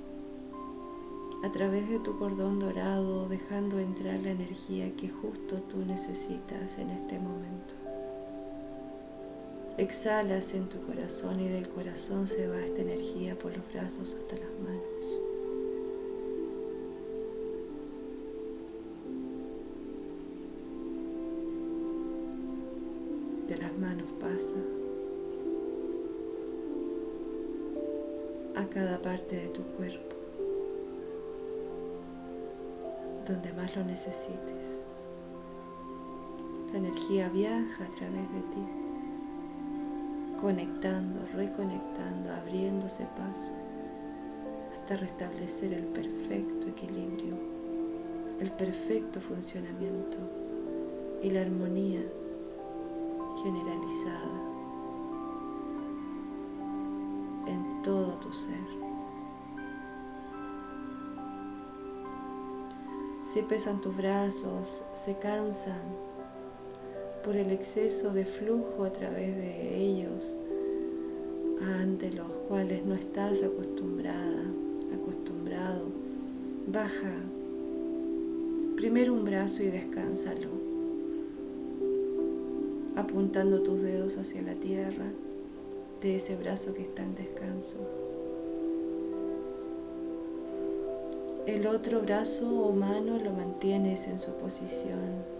a 1.45 1.53
través 1.53 1.87
de 1.91 1.99
tu 1.99 2.19
cordón 2.19 2.59
dorado, 2.59 3.29
dejando 3.29 3.79
entrar 3.79 4.19
la 4.21 4.31
energía 4.31 4.91
que 4.97 5.11
justo 5.11 5.57
tú 5.63 5.85
necesitas 5.85 6.79
en 6.79 6.89
este 6.89 7.19
momento. 7.19 7.75
Exhalas 9.77 10.55
en 10.55 10.71
tu 10.71 10.81
corazón 10.81 11.41
y 11.41 11.49
del 11.49 11.69
corazón 11.69 12.27
se 12.27 12.49
va 12.49 12.61
esta 12.61 12.81
energía 12.81 13.39
por 13.39 13.55
los 13.55 13.71
brazos 13.71 14.17
hasta 14.19 14.37
las 14.37 14.51
manos. 14.65 14.98
Cada 28.79 29.03
parte 29.03 29.35
de 29.35 29.49
tu 29.49 29.63
cuerpo, 29.77 30.15
donde 33.27 33.53
más 33.55 33.75
lo 33.75 33.83
necesites. 33.83 34.85
La 36.71 36.79
energía 36.79 37.29
viaja 37.29 37.85
a 37.85 37.91
través 37.97 38.33
de 38.33 38.41
ti 38.53 38.67
conectando, 40.41 41.19
reconectando, 41.35 42.33
abriéndose 42.33 43.05
paso 43.17 43.53
hasta 44.73 44.97
restablecer 44.97 45.73
el 45.73 45.87
perfecto 45.87 46.69
equilibrio, 46.69 47.35
el 48.39 48.53
perfecto 48.53 49.21
funcionamiento 49.21 50.19
y 51.21 51.31
la 51.31 51.41
armonía 51.41 52.03
generalizada 53.43 54.58
todo 57.83 58.13
tu 58.15 58.33
ser. 58.33 58.79
Si 63.25 63.43
pesan 63.43 63.81
tus 63.81 63.97
brazos, 63.97 64.85
se 64.95 65.17
cansan, 65.19 65.83
por 67.25 67.37
el 67.37 67.51
exceso 67.51 68.13
de 68.13 68.25
flujo 68.25 68.85
a 68.85 68.93
través 68.93 69.37
de 69.37 69.77
ellos, 69.77 70.37
ante 71.61 72.11
los 72.11 72.31
cuales 72.49 72.87
no 72.87 72.95
estás 72.95 73.43
acostumbrada, 73.43 74.45
acostumbrado. 74.95 75.85
Baja 76.67 77.13
primero 78.77 79.13
un 79.13 79.25
brazo 79.25 79.63
y 79.63 79.67
descánsalo, 79.67 80.49
apuntando 82.97 83.63
tus 83.63 83.83
dedos 83.83 84.17
hacia 84.17 84.41
la 84.41 84.55
tierra 84.55 85.05
de 86.01 86.17
ese 86.17 86.37
brazo 86.37 86.75
que 86.75 86.83
está 86.83 87.03
en 87.03 87.15
descanso. 87.15 87.79
El 91.47 91.67
otro 91.67 92.03
brazo 92.03 92.47
o 92.47 92.73
mano 92.73 93.19
lo 93.19 93.33
mantienes 93.33 94.07
en 94.07 94.19
su 94.19 94.35
posición 94.37 95.39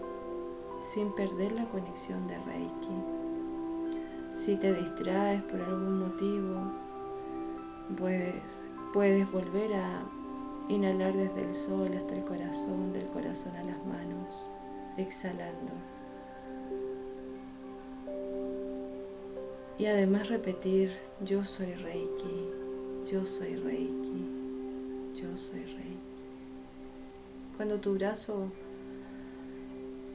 sin 0.81 1.13
perder 1.13 1.51
la 1.51 1.65
conexión 1.65 2.27
de 2.27 2.37
Reiki. 2.39 3.19
Si 4.33 4.55
te 4.55 4.73
distraes 4.73 5.43
por 5.43 5.61
algún 5.61 5.99
motivo, 5.99 6.71
puedes, 7.97 8.69
puedes 8.93 9.31
volver 9.31 9.73
a 9.75 10.03
inhalar 10.67 11.15
desde 11.15 11.47
el 11.47 11.55
sol 11.55 11.91
hasta 11.95 12.15
el 12.15 12.23
corazón, 12.23 12.93
del 12.93 13.05
corazón 13.07 13.55
a 13.55 13.63
las 13.63 13.85
manos, 13.85 14.49
exhalando. 14.97 15.73
Y 19.79 19.85
además 19.85 20.27
repetir, 20.27 20.91
yo 21.23 21.45
soy 21.45 21.73
Reiki, 21.73 22.49
yo 23.09 23.25
soy 23.25 23.55
Reiki, 23.55 24.25
yo 25.15 25.37
soy 25.37 25.61
Reiki. 25.61 25.97
Cuando 27.55 27.79
tu 27.79 27.93
brazo 27.93 28.51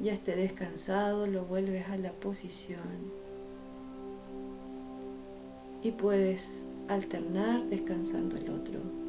ya 0.01 0.13
esté 0.13 0.37
descansado, 0.37 1.27
lo 1.27 1.47
vuelves 1.47 1.89
a 1.89 1.97
la 1.97 2.13
posición 2.13 3.25
y 5.83 5.93
puedes 5.93 6.67
alternar 6.89 7.65
descansando 7.65 8.37
el 8.37 8.51
otro. 8.51 9.04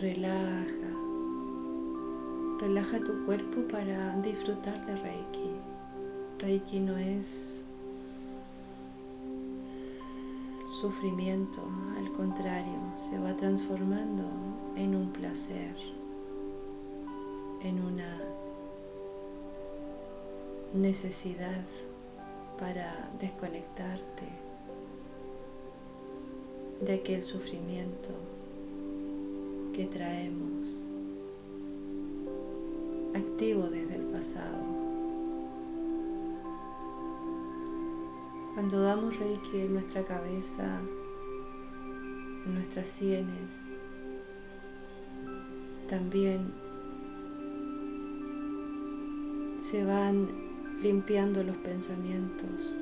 Relaja, 0.00 0.88
relaja 2.58 3.00
tu 3.00 3.22
cuerpo 3.26 3.68
para 3.70 4.16
disfrutar 4.22 4.86
de 4.86 4.96
Reiki. 4.96 5.50
Reiki 6.38 6.80
no 6.80 6.96
es 6.96 7.66
sufrimiento, 10.80 11.60
al 11.98 12.10
contrario, 12.12 12.78
se 12.96 13.18
va 13.18 13.36
transformando 13.36 14.24
en 14.74 14.94
un 14.94 15.12
placer, 15.12 15.76
en 17.60 17.84
una 17.84 18.16
necesidad 20.72 21.64
para 22.58 23.10
desconectarte 23.20 24.28
de 26.80 26.94
aquel 26.94 27.22
sufrimiento 27.22 28.39
traemos 29.86 30.80
activo 33.14 33.68
desde 33.68 33.96
el 33.96 34.02
pasado. 34.04 34.58
Cuando 38.54 38.82
damos 38.82 39.18
reiki 39.18 39.60
en 39.60 39.72
nuestra 39.74 40.04
cabeza, 40.04 40.80
en 42.44 42.54
nuestras 42.54 42.88
sienes, 42.88 43.62
también 45.88 46.52
se 49.58 49.84
van 49.84 50.28
limpiando 50.82 51.42
los 51.42 51.56
pensamientos, 51.58 52.74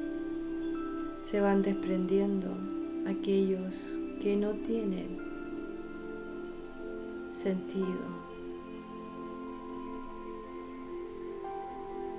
se 1.22 1.40
van 1.40 1.62
desprendiendo 1.62 2.56
aquellos 3.06 4.00
que 4.20 4.36
no 4.36 4.50
tienen 4.52 5.27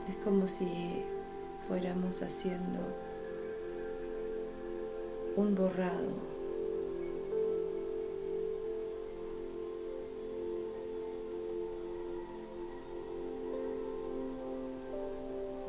Es 0.10 0.18
como 0.24 0.48
si 0.48 1.04
fuéramos 1.68 2.24
haciendo 2.24 2.80
un 5.36 5.54
borrado. 5.54 6.30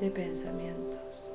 de 0.01 0.11
pensamientos 0.11 1.31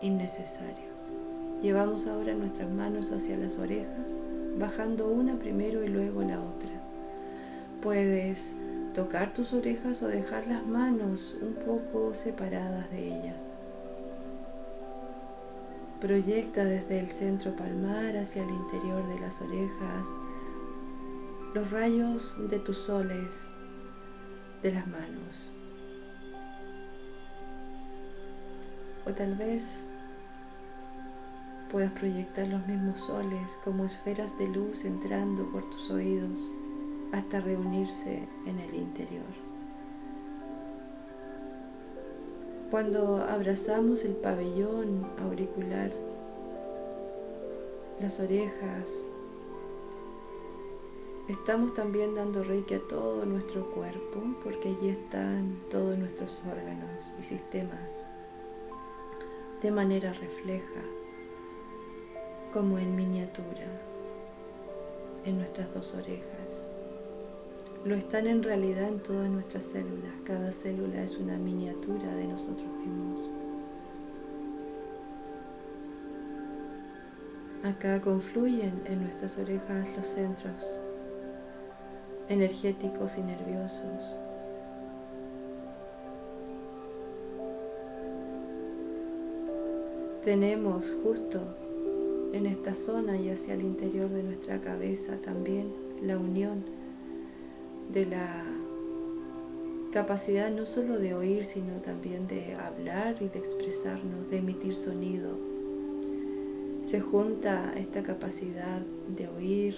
innecesarios. 0.00 1.16
Llevamos 1.60 2.06
ahora 2.06 2.34
nuestras 2.34 2.70
manos 2.70 3.10
hacia 3.10 3.36
las 3.36 3.58
orejas, 3.58 4.22
bajando 4.56 5.08
una 5.08 5.40
primero 5.40 5.82
y 5.82 5.88
luego 5.88 6.22
la 6.22 6.40
otra. 6.40 6.79
Puedes 7.82 8.54
tocar 8.94 9.32
tus 9.32 9.54
orejas 9.54 10.02
o 10.02 10.08
dejar 10.08 10.46
las 10.46 10.66
manos 10.66 11.36
un 11.40 11.54
poco 11.54 12.12
separadas 12.12 12.90
de 12.90 13.06
ellas. 13.06 13.46
Proyecta 15.98 16.64
desde 16.64 16.98
el 16.98 17.08
centro 17.08 17.56
palmar 17.56 18.16
hacia 18.18 18.42
el 18.42 18.50
interior 18.50 19.06
de 19.08 19.20
las 19.20 19.40
orejas 19.40 20.08
los 21.54 21.70
rayos 21.70 22.36
de 22.50 22.58
tus 22.58 22.76
soles 22.76 23.50
de 24.62 24.72
las 24.72 24.86
manos. 24.86 25.52
O 29.06 29.12
tal 29.12 29.36
vez 29.36 29.86
puedas 31.70 31.92
proyectar 31.92 32.46
los 32.46 32.66
mismos 32.66 33.00
soles 33.00 33.58
como 33.64 33.86
esferas 33.86 34.36
de 34.38 34.48
luz 34.48 34.84
entrando 34.84 35.50
por 35.50 35.68
tus 35.70 35.90
oídos 35.90 36.50
hasta 37.12 37.40
reunirse 37.40 38.28
en 38.46 38.58
el 38.58 38.74
interior. 38.74 39.50
Cuando 42.70 43.16
abrazamos 43.16 44.04
el 44.04 44.14
pabellón 44.14 45.06
auricular, 45.20 45.90
las 48.00 48.20
orejas, 48.20 49.08
estamos 51.28 51.74
también 51.74 52.14
dando 52.14 52.44
reiki 52.44 52.74
a 52.74 52.88
todo 52.88 53.26
nuestro 53.26 53.70
cuerpo 53.72 54.22
porque 54.42 54.68
allí 54.68 54.88
están 54.88 55.60
todos 55.68 55.98
nuestros 55.98 56.42
órganos 56.48 57.12
y 57.18 57.24
sistemas 57.24 58.04
de 59.60 59.70
manera 59.70 60.12
refleja, 60.14 60.80
como 62.52 62.78
en 62.78 62.96
miniatura, 62.96 63.66
en 65.24 65.36
nuestras 65.36 65.74
dos 65.74 65.94
orejas. 65.94 66.70
Lo 67.84 67.94
están 67.94 68.26
en 68.26 68.42
realidad 68.42 68.88
en 68.88 69.00
todas 69.00 69.30
nuestras 69.30 69.64
células. 69.64 70.12
Cada 70.24 70.52
célula 70.52 71.02
es 71.02 71.16
una 71.18 71.38
miniatura 71.38 72.14
de 72.14 72.26
nosotros 72.26 72.68
mismos. 72.76 73.30
Acá 77.64 78.00
confluyen 78.00 78.82
en 78.86 79.02
nuestras 79.02 79.38
orejas 79.38 79.86
los 79.96 80.06
centros 80.06 80.78
energéticos 82.28 83.18
y 83.18 83.22
nerviosos 83.22 84.16
tenemos 90.22 90.94
justo 91.02 91.40
en 92.32 92.46
esta 92.46 92.74
zona 92.74 93.16
y 93.16 93.30
hacia 93.30 93.54
el 93.54 93.62
interior 93.62 94.10
de 94.10 94.22
nuestra 94.22 94.60
cabeza 94.60 95.16
también 95.16 95.72
la 96.02 96.18
unión 96.18 96.64
de 97.92 98.06
la 98.06 98.44
capacidad 99.92 100.50
no 100.50 100.66
solo 100.66 100.98
de 100.98 101.14
oír, 101.14 101.44
sino 101.44 101.80
también 101.80 102.28
de 102.28 102.54
hablar 102.54 103.16
y 103.20 103.28
de 103.28 103.38
expresarnos, 103.38 104.30
de 104.30 104.38
emitir 104.38 104.74
sonido. 104.74 105.36
Se 106.82 107.00
junta 107.00 107.74
esta 107.76 108.02
capacidad 108.02 108.80
de 109.16 109.28
oír 109.28 109.76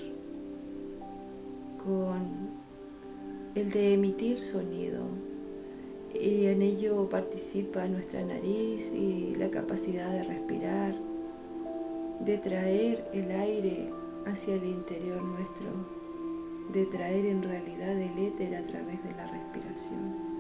con 1.83 2.51
el 3.55 3.70
de 3.70 3.94
emitir 3.94 4.42
sonido, 4.42 5.01
y 6.14 6.46
en 6.46 6.61
ello 6.61 7.09
participa 7.09 7.88
nuestra 7.88 8.22
nariz 8.22 8.92
y 8.92 9.35
la 9.37 9.51
capacidad 9.51 10.11
de 10.11 10.25
respirar, 10.25 10.94
de 12.20 12.38
traer 12.38 13.09
el 13.14 13.31
aire 13.31 13.90
hacia 14.27 14.55
el 14.55 14.64
interior 14.64 15.22
nuestro, 15.22 16.02
de 16.70 16.87
traer 16.87 17.27
en 17.27 17.42
realidad 17.42 17.98
el 17.98 18.18
éter 18.18 18.55
a 18.55 18.66
través 18.66 19.03
de 19.03 19.12
la 19.12 19.27
respiración. 19.27 20.33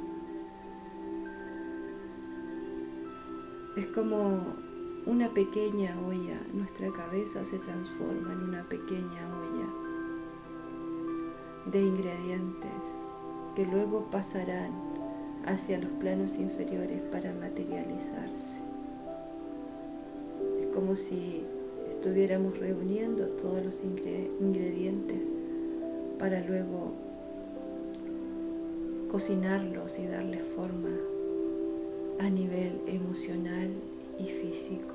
Es 3.76 3.86
como 3.86 4.56
una 5.06 5.32
pequeña 5.32 5.96
olla, 6.06 6.38
nuestra 6.52 6.92
cabeza 6.92 7.44
se 7.44 7.58
transforma 7.58 8.32
en 8.32 8.42
una 8.42 8.62
pequeña 8.68 9.28
olla 9.40 9.82
de 11.66 11.80
ingredientes 11.80 12.70
que 13.54 13.66
luego 13.66 14.10
pasarán 14.10 14.72
hacia 15.46 15.78
los 15.78 15.90
planos 15.92 16.36
inferiores 16.36 17.00
para 17.10 17.32
materializarse. 17.32 18.62
Es 20.60 20.66
como 20.68 20.96
si 20.96 21.44
estuviéramos 21.88 22.58
reuniendo 22.58 23.26
todos 23.28 23.64
los 23.64 23.82
ingredientes 23.84 25.21
para 26.22 26.38
luego 26.38 26.92
cocinarlos 29.10 29.98
y 29.98 30.06
darles 30.06 30.44
forma 30.44 30.96
a 32.20 32.30
nivel 32.30 32.80
emocional 32.86 33.70
y 34.20 34.26
físico. 34.26 34.94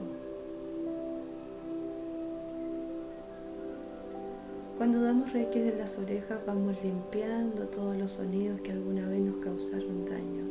Cuando 4.77 5.01
damos 5.01 5.33
reiki 5.33 5.59
de 5.59 5.75
las 5.75 5.99
orejas 5.99 6.39
vamos 6.47 6.81
limpiando 6.81 7.67
todos 7.67 7.97
los 7.97 8.11
sonidos 8.11 8.61
que 8.61 8.71
alguna 8.71 9.05
vez 9.09 9.19
nos 9.19 9.43
causaron 9.43 10.05
daño. 10.05 10.45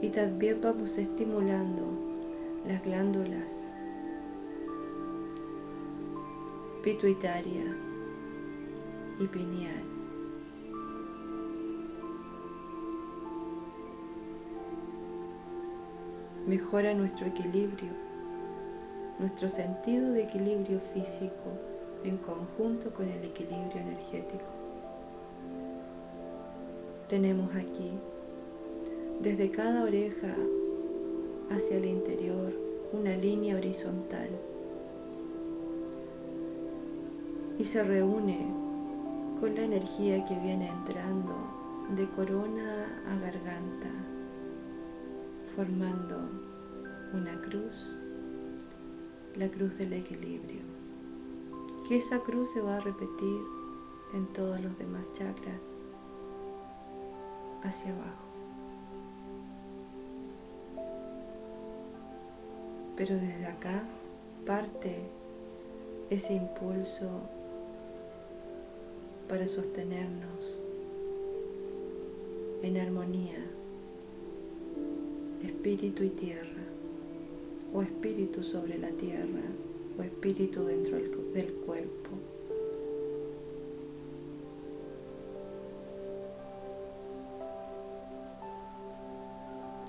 Y 0.00 0.08
también 0.08 0.62
vamos 0.62 0.96
estimulando 0.96 1.84
las 2.66 2.82
glándulas 2.82 3.70
pituitaria 6.82 7.87
y 9.18 9.26
pineal. 9.26 9.84
Mejora 16.46 16.94
nuestro 16.94 17.26
equilibrio, 17.26 17.90
nuestro 19.18 19.48
sentido 19.48 20.12
de 20.12 20.22
equilibrio 20.22 20.80
físico 20.80 21.52
en 22.04 22.16
conjunto 22.16 22.92
con 22.92 23.08
el 23.08 23.22
equilibrio 23.24 23.80
energético. 23.80 24.50
Tenemos 27.08 27.54
aquí, 27.54 27.90
desde 29.20 29.50
cada 29.50 29.82
oreja 29.82 30.34
hacia 31.50 31.76
el 31.76 31.86
interior, 31.86 32.52
una 32.92 33.14
línea 33.14 33.56
horizontal 33.56 34.28
y 37.58 37.64
se 37.64 37.82
reúne 37.82 38.67
con 39.40 39.54
la 39.54 39.62
energía 39.62 40.24
que 40.24 40.38
viene 40.38 40.68
entrando 40.68 41.34
de 41.94 42.08
corona 42.10 43.02
a 43.06 43.16
garganta, 43.16 43.90
formando 45.54 46.16
una 47.12 47.40
cruz, 47.40 47.96
la 49.36 49.48
cruz 49.48 49.78
del 49.78 49.92
equilibrio 49.92 50.78
que 51.88 51.96
esa 51.96 52.20
cruz 52.20 52.50
se 52.50 52.60
va 52.60 52.76
a 52.76 52.80
repetir 52.80 53.40
en 54.12 54.26
todos 54.34 54.60
los 54.60 54.76
demás 54.78 55.10
chakras 55.14 55.80
hacia 57.62 57.94
abajo. 57.94 58.24
Pero 62.94 63.14
desde 63.14 63.46
acá 63.46 63.84
parte 64.44 65.00
ese 66.10 66.34
impulso 66.34 67.22
para 69.28 69.46
sostenernos 69.46 70.58
en 72.62 72.76
armonía, 72.78 73.44
espíritu 75.44 76.02
y 76.02 76.08
tierra, 76.08 76.62
o 77.72 77.82
espíritu 77.82 78.42
sobre 78.42 78.78
la 78.78 78.90
tierra, 78.90 79.42
o 79.98 80.02
espíritu 80.02 80.64
dentro 80.64 80.96
del 80.96 81.52
cuerpo. 81.66 82.10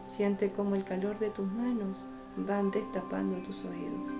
Siente 0.05 0.51
como 0.51 0.75
el 0.75 0.83
calor 0.83 1.17
de 1.17 1.29
tus 1.29 1.47
manos 1.47 2.03
van 2.35 2.71
destapando 2.71 3.37
tus 3.37 3.63
oídos. 3.63 4.11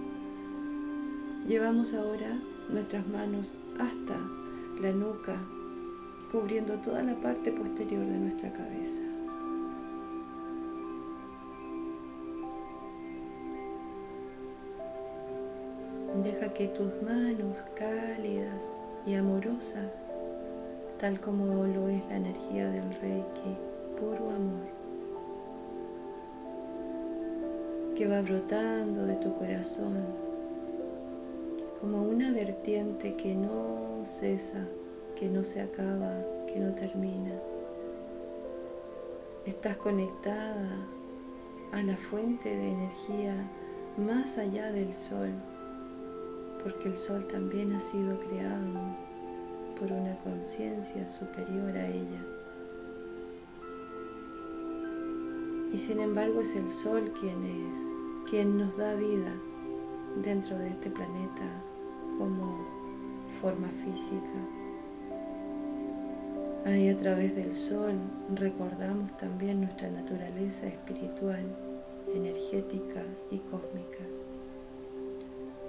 Llevamos 1.46 1.94
ahora 1.94 2.40
nuestras 2.70 3.06
manos 3.08 3.58
hasta 3.80 4.39
la 4.82 4.92
nuca, 4.92 5.36
cubriendo 6.32 6.76
toda 6.76 7.04
la 7.04 7.16
parte 7.16 7.52
posterior 7.52 8.06
de 8.06 8.18
nuestra 8.18 8.52
cabeza. 8.54 9.02
Deja 16.24 16.54
que 16.54 16.68
tus 16.68 16.92
manos 17.02 17.66
cálidas 17.76 18.78
y 19.06 19.16
amorosas, 19.16 20.12
tal 20.98 21.20
como 21.20 21.66
lo 21.66 21.90
es 21.90 22.06
la 22.08 22.18
energía 22.18 22.70
del 22.70 22.94
Reiki, 23.02 23.58
puro 24.00 24.30
amor, 24.30 24.68
que 27.96 28.08
va 28.08 28.22
brotando 28.22 29.06
de 29.06 29.16
tu 29.16 29.34
corazón 29.36 30.30
como 31.80 32.04
una 32.04 32.32
vertiente 32.32 33.16
que 33.16 33.36
no 33.36 33.89
cesa, 34.06 34.68
que 35.16 35.28
no 35.28 35.44
se 35.44 35.62
acaba, 35.62 36.24
que 36.48 36.60
no 36.60 36.74
termina. 36.74 37.34
Estás 39.46 39.78
conectada 39.78 40.70
a 41.72 41.84
la 41.84 41.98
fuente 41.98 42.50
de 42.50 42.72
energía 42.72 43.36
más 43.98 44.38
allá 44.38 44.72
del 44.72 44.96
sol, 44.96 45.32
porque 46.64 46.90
el 46.90 46.98
sol 46.98 47.28
también 47.28 47.74
ha 47.74 47.80
sido 47.80 48.20
creado 48.20 48.98
por 49.80 49.92
una 49.92 50.18
conciencia 50.20 51.08
superior 51.08 51.76
a 51.76 51.88
ella. 51.88 52.26
Y 55.72 55.78
sin 55.78 56.00
embargo 56.00 56.42
es 56.42 56.56
el 56.56 56.72
sol 56.72 57.12
quien 57.20 57.44
es, 57.44 58.30
quien 58.30 58.58
nos 58.58 58.76
da 58.78 58.96
vida 58.96 59.34
dentro 60.22 60.58
de 60.58 60.70
este 60.70 60.90
planeta 60.90 61.46
como 62.18 62.79
forma 63.42 63.70
física. 63.70 64.40
Ahí 66.66 66.90
a 66.90 66.98
través 66.98 67.36
del 67.36 67.56
sol 67.56 67.96
recordamos 68.36 69.16
también 69.18 69.62
nuestra 69.62 69.90
naturaleza 69.90 70.68
espiritual, 70.68 71.46
energética 72.14 73.02
y 73.32 73.38
cósmica. 73.40 74.04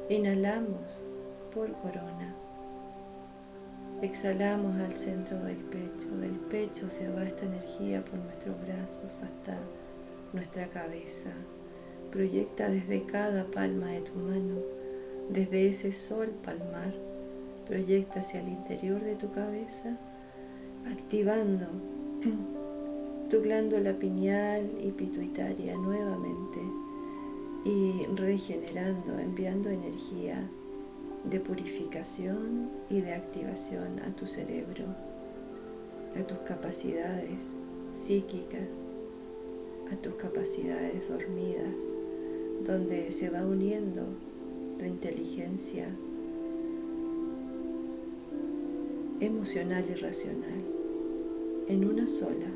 Inhalamos 0.08 1.02
por 1.54 1.72
corona. 1.74 2.34
Exhalamos 4.02 4.80
al 4.80 4.92
centro 4.94 5.38
del 5.44 5.58
pecho. 5.58 6.08
Del 6.20 6.38
pecho 6.50 6.88
se 6.88 7.08
va 7.08 7.24
esta 7.24 7.44
energía 7.44 8.04
por 8.04 8.18
nuestros 8.18 8.56
brazos 8.66 9.20
hasta 9.22 9.58
nuestra 10.32 10.68
cabeza. 10.68 11.30
Proyecta 12.10 12.68
desde 12.68 13.04
cada 13.04 13.44
palma 13.44 13.86
de 13.88 14.00
tu 14.00 14.14
mano, 14.14 14.56
desde 15.28 15.68
ese 15.68 15.92
sol 15.92 16.30
palmar, 16.42 17.09
proyecta 17.70 18.18
hacia 18.18 18.40
el 18.40 18.48
interior 18.48 19.00
de 19.00 19.14
tu 19.14 19.30
cabeza, 19.30 19.96
activando 20.90 21.66
tu 23.30 23.40
glándula 23.42 23.92
pineal 23.92 24.68
y 24.82 24.90
pituitaria 24.90 25.76
nuevamente 25.76 26.58
y 27.64 28.06
regenerando, 28.16 29.16
enviando 29.20 29.70
energía 29.70 30.50
de 31.22 31.38
purificación 31.38 32.70
y 32.88 33.02
de 33.02 33.14
activación 33.14 34.00
a 34.00 34.16
tu 34.16 34.26
cerebro, 34.26 34.86
a 36.18 36.26
tus 36.26 36.38
capacidades 36.38 37.56
psíquicas, 37.92 38.96
a 39.92 39.96
tus 39.96 40.14
capacidades 40.14 41.08
dormidas, 41.08 41.76
donde 42.64 43.12
se 43.12 43.30
va 43.30 43.46
uniendo 43.46 44.02
tu 44.76 44.86
inteligencia 44.86 45.86
emocional 49.20 49.84
y 49.90 49.94
racional 49.94 50.64
en 51.68 51.84
una 51.84 52.08
sola 52.08 52.46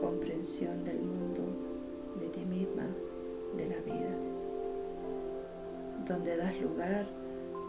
comprensión 0.00 0.84
del 0.84 1.00
mundo, 1.00 1.42
de 2.20 2.28
ti 2.28 2.44
misma, 2.44 2.86
de 3.56 3.68
la 3.68 3.80
vida, 3.82 4.16
donde 6.06 6.36
das 6.36 6.60
lugar 6.60 7.08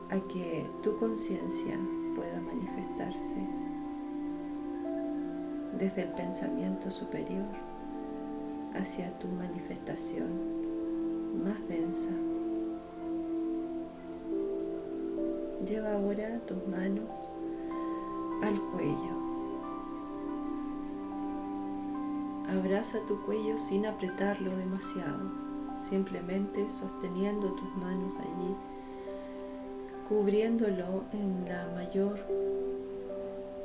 a 0.09 0.19
que 0.27 0.65
tu 0.81 0.97
conciencia 0.97 1.79
pueda 2.15 2.41
manifestarse 2.41 3.37
desde 5.77 6.03
el 6.03 6.11
pensamiento 6.13 6.89
superior 6.89 7.45
hacia 8.73 9.17
tu 9.19 9.27
manifestación 9.27 11.43
más 11.43 11.67
densa. 11.67 12.09
Lleva 15.65 15.93
ahora 15.93 16.39
tus 16.47 16.65
manos 16.67 17.09
al 18.41 18.59
cuello. 18.71 19.19
Abraza 22.49 23.05
tu 23.05 23.21
cuello 23.21 23.57
sin 23.57 23.85
apretarlo 23.85 24.55
demasiado, 24.57 25.31
simplemente 25.77 26.67
sosteniendo 26.69 27.51
tus 27.51 27.75
manos 27.77 28.15
allí, 28.17 28.55
cubriéndolo 30.07 31.03
en 31.13 31.45
la 31.47 31.67
mayor 31.75 32.19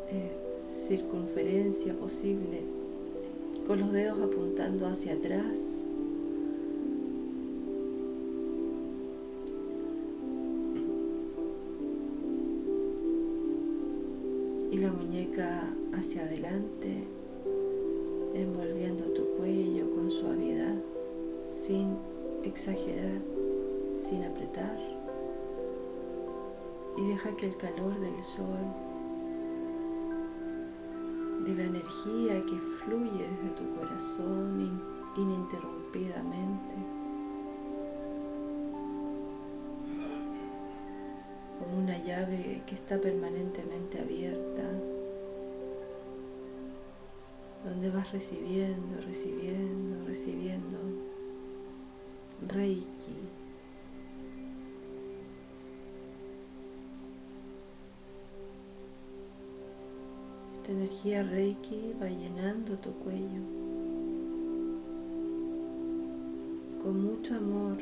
eh, 0.08 0.36
circunferencia 0.54 1.94
posible 1.94 2.62
con 3.66 3.80
los 3.80 3.92
dedos 3.92 4.20
apuntando 4.20 4.86
hacia 4.86 5.14
atrás. 5.14 5.83
Hacia 15.96 16.22
adelante, 16.22 17.04
envolviendo 18.34 19.04
tu 19.12 19.24
cuello 19.36 19.90
con 19.94 20.10
suavidad, 20.10 20.76
sin 21.48 21.96
exagerar, 22.42 23.20
sin 23.96 24.24
apretar. 24.24 24.78
Y 26.96 27.08
deja 27.08 27.34
que 27.36 27.46
el 27.46 27.56
calor 27.56 27.98
del 27.98 28.22
sol 28.22 28.64
de 31.44 31.54
la 31.54 31.64
energía 31.64 32.42
que 32.46 32.58
fluye 32.84 33.28
desde 33.42 33.54
tu 33.54 33.74
corazón 33.76 34.80
ininterrumpidamente, 35.16 36.74
como 41.58 41.78
una 41.78 41.98
llave 41.98 42.62
que 42.66 42.74
está 42.74 42.98
permanentemente 42.98 44.00
abierta, 44.00 44.62
donde 47.64 47.90
vas 47.90 48.12
recibiendo, 48.12 49.00
recibiendo, 49.00 50.06
recibiendo 50.06 50.78
Reiki. 52.46 52.84
Esta 60.56 60.72
energía 60.72 61.22
Reiki 61.22 61.94
va 62.00 62.08
llenando 62.08 62.76
tu 62.78 62.92
cuello 62.92 63.42
con 66.82 67.02
mucho 67.02 67.34
amor, 67.34 67.78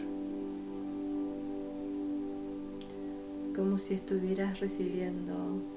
como 3.54 3.78
si 3.78 3.94
estuvieras 3.94 4.60
recibiendo 4.60 5.71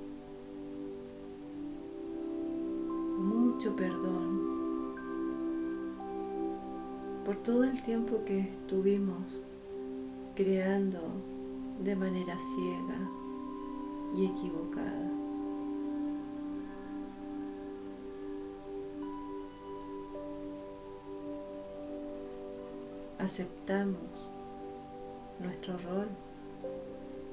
perdón 3.74 4.46
por 7.26 7.38
todo 7.38 7.64
el 7.64 7.82
tiempo 7.82 8.24
que 8.26 8.40
estuvimos 8.42 9.42
creando 10.36 11.00
de 11.84 11.96
manera 11.96 12.38
ciega 12.38 13.10
y 14.16 14.26
equivocada. 14.26 15.12
aceptamos 23.18 24.30
nuestro 25.40 25.80
rol 25.80 26.08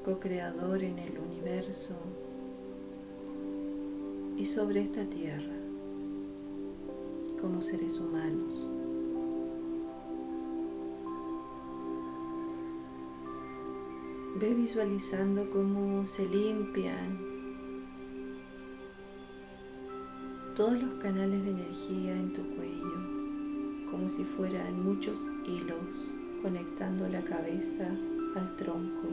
co-creador 0.02 0.82
en 0.82 0.98
el 0.98 1.18
universo 1.18 1.94
y 4.38 4.46
sobre 4.46 4.80
esta 4.80 5.04
tierra 5.04 5.61
como 7.42 7.60
seres 7.60 8.00
humanos. 8.00 8.70
Ve 14.40 14.54
visualizando 14.54 15.50
cómo 15.50 16.06
se 16.06 16.24
limpian 16.24 17.20
todos 20.56 20.80
los 20.80 20.94
canales 20.94 21.44
de 21.44 21.50
energía 21.50 22.12
en 22.12 22.32
tu 22.32 22.42
cuello 22.56 23.22
como 23.92 24.08
si 24.08 24.24
fueran 24.24 24.82
muchos 24.82 25.30
hilos 25.46 26.14
conectando 26.40 27.06
la 27.08 27.22
cabeza 27.22 27.94
al 28.34 28.56
tronco. 28.56 29.06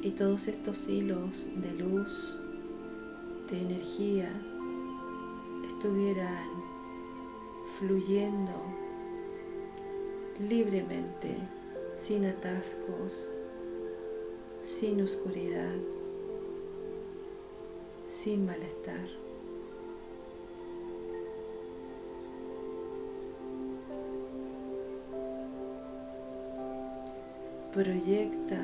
Y 0.00 0.12
todos 0.12 0.46
estos 0.46 0.88
hilos 0.88 1.50
de 1.56 1.74
luz, 1.74 2.40
de 3.50 3.60
energía, 3.60 4.30
estuvieran 5.66 6.48
fluyendo 7.78 8.52
libremente, 10.38 11.36
sin 11.92 12.24
atascos, 12.24 13.30
sin 14.62 15.02
oscuridad, 15.02 15.76
sin 18.06 18.46
malestar. 18.46 19.08
Proyecta 27.72 28.58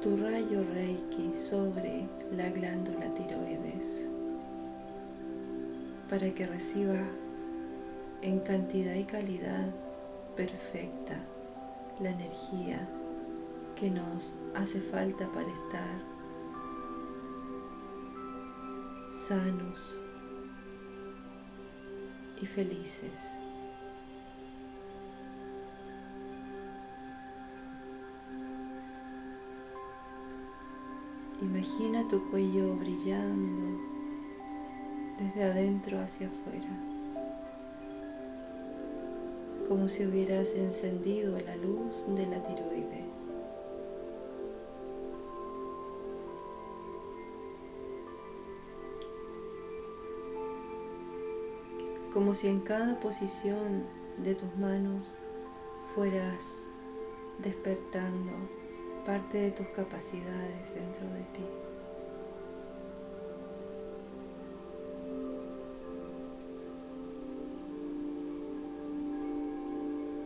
tu 0.00 0.16
rayo 0.16 0.64
Reiki 0.74 1.36
sobre 1.36 2.06
la 2.36 2.48
glándula 2.50 3.12
tiroides, 3.14 4.08
para 6.08 6.32
que 6.32 6.46
reciba 6.46 7.00
en 8.24 8.40
cantidad 8.40 8.94
y 8.94 9.04
calidad 9.04 9.68
perfecta 10.34 11.20
la 12.00 12.08
energía 12.08 12.88
que 13.76 13.90
nos 13.90 14.38
hace 14.54 14.80
falta 14.80 15.30
para 15.30 15.46
estar 15.46 16.00
sanos 19.12 20.00
y 22.40 22.46
felices. 22.46 23.38
Imagina 31.42 32.08
tu 32.08 32.30
cuello 32.30 32.74
brillando 32.76 33.80
desde 35.18 35.44
adentro 35.44 36.00
hacia 36.00 36.28
afuera, 36.28 36.93
como 39.68 39.88
si 39.88 40.06
hubieras 40.06 40.54
encendido 40.54 41.38
la 41.40 41.56
luz 41.56 42.04
de 42.08 42.26
la 42.26 42.42
tiroide. 42.42 43.04
Como 52.12 52.34
si 52.34 52.48
en 52.48 52.60
cada 52.60 53.00
posición 53.00 53.84
de 54.18 54.34
tus 54.34 54.54
manos 54.56 55.18
fueras 55.94 56.68
despertando 57.38 58.32
parte 59.04 59.38
de 59.38 59.50
tus 59.50 59.66
capacidades 59.68 60.74
dentro 60.74 61.06
de 61.08 61.24
ti. 61.24 61.44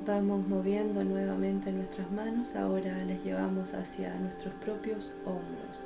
Vamos 0.08 0.48
moviendo 0.48 1.04
nuevamente 1.04 1.70
nuestras 1.70 2.10
manos, 2.10 2.56
ahora 2.56 3.04
las 3.04 3.22
llevamos 3.22 3.74
hacia 3.74 4.18
nuestros 4.18 4.54
propios 4.54 5.12
hombros, 5.26 5.84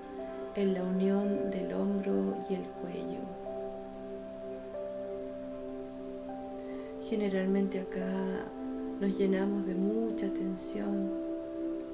en 0.55 0.75
la 0.75 0.85
unión 0.85 1.51
del 1.51 1.73
hombro 1.73 2.37
y 2.49 2.55
el 2.55 2.63
cuello. 2.63 3.19
Generalmente 7.11 7.81
acá 7.81 8.47
nos 9.01 9.19
llenamos 9.19 9.67
de 9.67 9.75
mucha 9.75 10.33
tensión 10.33 11.11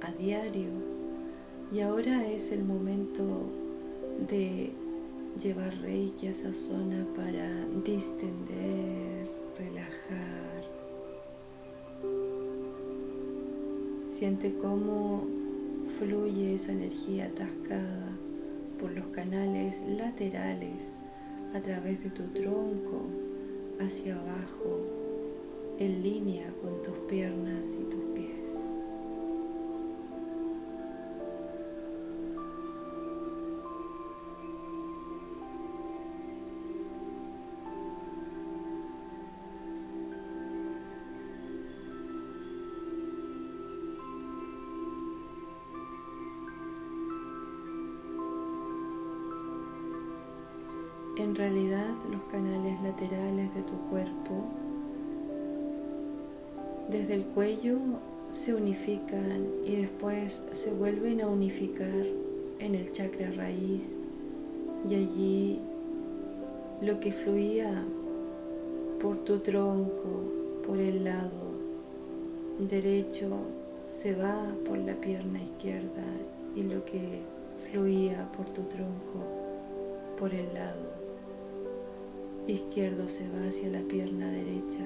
a 0.03 0.12
diario 0.12 0.69
y 1.73 1.81
ahora 1.81 2.27
es 2.27 2.53
el 2.53 2.62
momento 2.62 3.47
de 4.29 4.75
llevar 5.43 5.75
Reiki 5.81 6.27
a 6.27 6.31
esa 6.31 6.53
zona 6.53 7.07
para 7.17 7.49
distender, 7.83 8.98
Siente 14.19 14.53
cómo 14.53 15.23
fluye 15.97 16.55
esa 16.55 16.73
energía 16.73 17.27
atascada 17.27 18.19
por 18.81 18.91
los 18.91 19.07
canales 19.11 19.85
laterales 19.87 20.97
a 21.55 21.61
través 21.61 22.03
de 22.03 22.11
tu 22.11 22.25
tronco 22.25 23.03
hacia 23.79 24.19
abajo 24.19 24.81
en 25.79 26.03
línea 26.03 26.53
con 26.61 26.83
tus 26.83 26.99
piernas 27.09 27.77
y 27.81 27.85
tus 27.85 28.05
pies. 28.17 28.48
Laterales 52.99 53.55
de 53.55 53.63
tu 53.63 53.77
cuerpo. 53.91 54.45
Desde 56.91 57.15
el 57.15 57.27
cuello 57.27 57.79
se 58.31 58.55
unifican 58.55 59.47
y 59.65 59.77
después 59.77 60.47
se 60.53 60.73
vuelven 60.73 61.21
a 61.21 61.29
unificar 61.29 62.07
en 62.59 62.75
el 62.75 62.91
chakra 62.93 63.31
raíz. 63.31 63.97
Y 64.89 64.95
allí 64.95 65.61
lo 66.81 66.99
que 67.01 67.13
fluía 67.13 67.85
por 69.01 69.19
tu 69.19 69.39
tronco, 69.41 70.25
por 70.67 70.79
el 70.79 71.05
lado 71.05 71.49
derecho, 72.59 73.29
se 73.89 74.15
va 74.15 74.55
por 74.67 74.79
la 74.79 74.95
pierna 74.95 75.41
izquierda 75.43 76.05
y 76.55 76.63
lo 76.63 76.85
que 76.85 77.21
fluía 77.71 78.29
por 78.37 78.49
tu 78.51 78.63
tronco, 78.63 79.23
por 80.19 80.35
el 80.35 80.53
lado 80.55 80.88
izquierdo 82.53 83.09
se 83.09 83.29
va 83.29 83.47
hacia 83.47 83.69
la 83.69 83.81
pierna 83.81 84.31
derecha. 84.31 84.85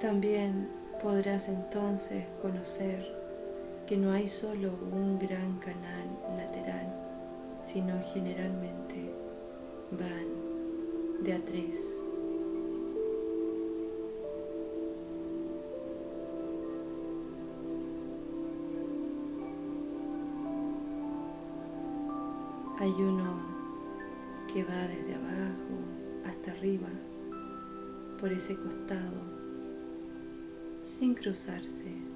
También 0.00 0.68
podrás 1.02 1.48
entonces 1.48 2.24
conocer 2.40 3.18
que 3.86 3.96
no 3.96 4.12
hay 4.12 4.28
solo 4.28 4.72
un 4.92 5.18
gran 5.18 5.58
canal 5.58 6.08
lateral, 6.36 7.07
sino 7.70 8.00
generalmente 8.14 9.12
van 9.90 11.22
de 11.22 11.34
a 11.34 11.44
tres. 11.44 12.00
Hay 22.78 22.90
uno 22.90 23.42
que 24.50 24.64
va 24.64 24.88
desde 24.88 25.16
abajo 25.16 25.74
hasta 26.24 26.52
arriba, 26.52 26.88
por 28.18 28.32
ese 28.32 28.56
costado, 28.56 29.20
sin 30.82 31.14
cruzarse. 31.14 32.07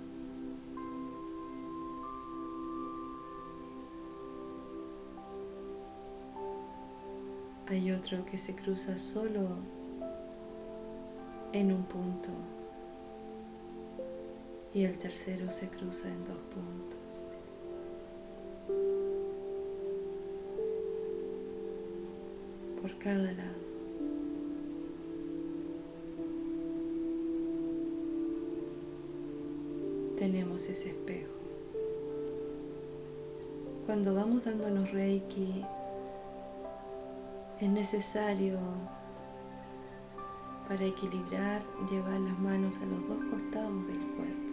Hay 7.68 7.92
otro 7.92 8.25
que 8.27 8.37
se 8.37 8.55
cruza 8.55 8.98
solo 8.98 9.48
en 11.53 11.72
un 11.72 11.85
punto 11.85 12.31
y 14.75 14.85
el 14.85 14.98
tercero 14.98 15.51
se 15.51 15.68
cruza 15.68 16.09
en 16.09 16.25
dos 16.25 16.38
puntos. 16.51 17.25
Por 22.81 22.98
cada 22.98 23.33
lado. 23.33 23.72
Tenemos 30.16 30.68
ese 30.68 30.91
espejo. 30.91 31.32
Cuando 33.87 34.14
vamos 34.14 34.45
dándonos 34.45 34.91
reiki, 34.93 35.64
es 37.63 37.69
necesario 37.69 38.59
para 40.67 40.85
equilibrar 40.85 41.63
llevar 41.89 42.19
las 42.19 42.37
manos 42.41 42.77
a 42.79 42.87
los 42.87 43.07
dos 43.07 43.31
costados 43.31 43.87
del 43.87 44.01
cuerpo. 44.17 44.53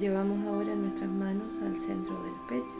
Llevamos 0.00 0.44
ahora 0.44 0.74
nuestras 0.74 1.10
manos 1.10 1.60
al 1.62 1.78
centro 1.78 2.20
del 2.24 2.34
pecho. 2.48 2.78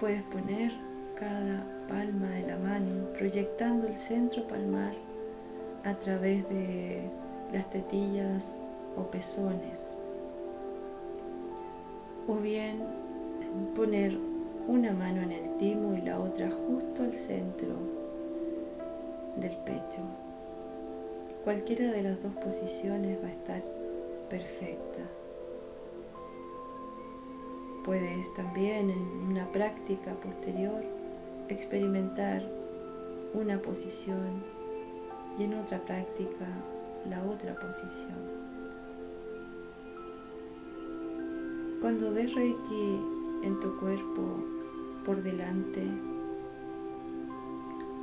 Puedes 0.00 0.22
poner 0.22 0.72
cada 1.14 1.86
palma 1.88 2.26
de 2.28 2.46
la 2.46 2.56
mano 2.56 3.12
proyectando 3.18 3.86
el 3.86 3.98
centro 3.98 4.48
palmar 4.48 4.94
a 5.84 5.92
través 5.96 6.48
de 6.48 7.10
las 7.52 7.68
tetillas 7.68 8.62
o 8.96 9.10
pezones 9.10 9.98
o 12.26 12.36
bien 12.36 12.82
poner 13.74 14.16
una 14.66 14.92
mano 14.92 15.22
en 15.22 15.32
el 15.32 15.56
timo 15.58 15.96
y 15.96 16.00
la 16.00 16.18
otra 16.18 16.50
justo 16.50 17.02
al 17.02 17.14
centro 17.14 17.74
del 19.36 19.56
pecho. 19.58 20.00
Cualquiera 21.44 21.90
de 21.92 22.02
las 22.02 22.22
dos 22.22 22.32
posiciones 22.36 23.18
va 23.22 23.28
a 23.28 23.32
estar 23.32 23.62
perfecta. 24.30 25.00
Puedes 27.84 28.32
también 28.32 28.88
en 28.88 29.02
una 29.30 29.52
práctica 29.52 30.14
posterior 30.14 30.82
experimentar 31.48 32.42
una 33.34 33.60
posición 33.60 34.42
y 35.38 35.44
en 35.44 35.54
otra 35.54 35.84
práctica 35.84 36.46
la 37.10 37.22
otra 37.24 37.54
posición. 37.56 38.43
Cuando 41.84 42.14
des 42.14 42.34
Reiki 42.34 42.98
en 43.42 43.60
tu 43.60 43.76
cuerpo 43.76 44.22
por 45.04 45.22
delante, 45.22 45.86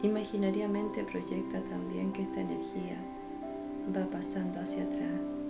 imaginariamente 0.03 1.03
proyecta 1.03 1.63
también 1.63 2.13
que 2.13 2.21
esta 2.21 2.41
energía 2.41 3.03
va 3.89 4.07
pasando 4.07 4.59
hacia 4.59 4.83
atrás. 4.83 5.41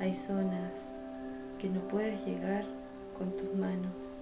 Hay 0.00 0.14
zonas 0.14 0.96
que 1.60 1.68
no 1.68 1.78
puedes 1.86 2.26
llegar 2.26 2.64
con 3.16 3.30
tus 3.36 3.54
manos, 3.54 4.16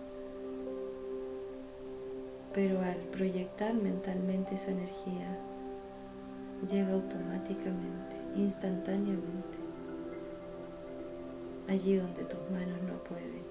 pero 2.53 2.83
al 2.83 2.99
proyectar 3.13 3.73
mentalmente 3.73 4.57
esa 4.57 4.73
energía, 4.73 5.39
llega 6.71 6.93
automáticamente, 6.93 8.15
instantáneamente, 8.37 9.62
allí 11.69 11.97
donde 11.97 12.25
tus 12.25 12.41
manos 12.51 12.81
no 12.83 13.03
pueden. 13.05 13.43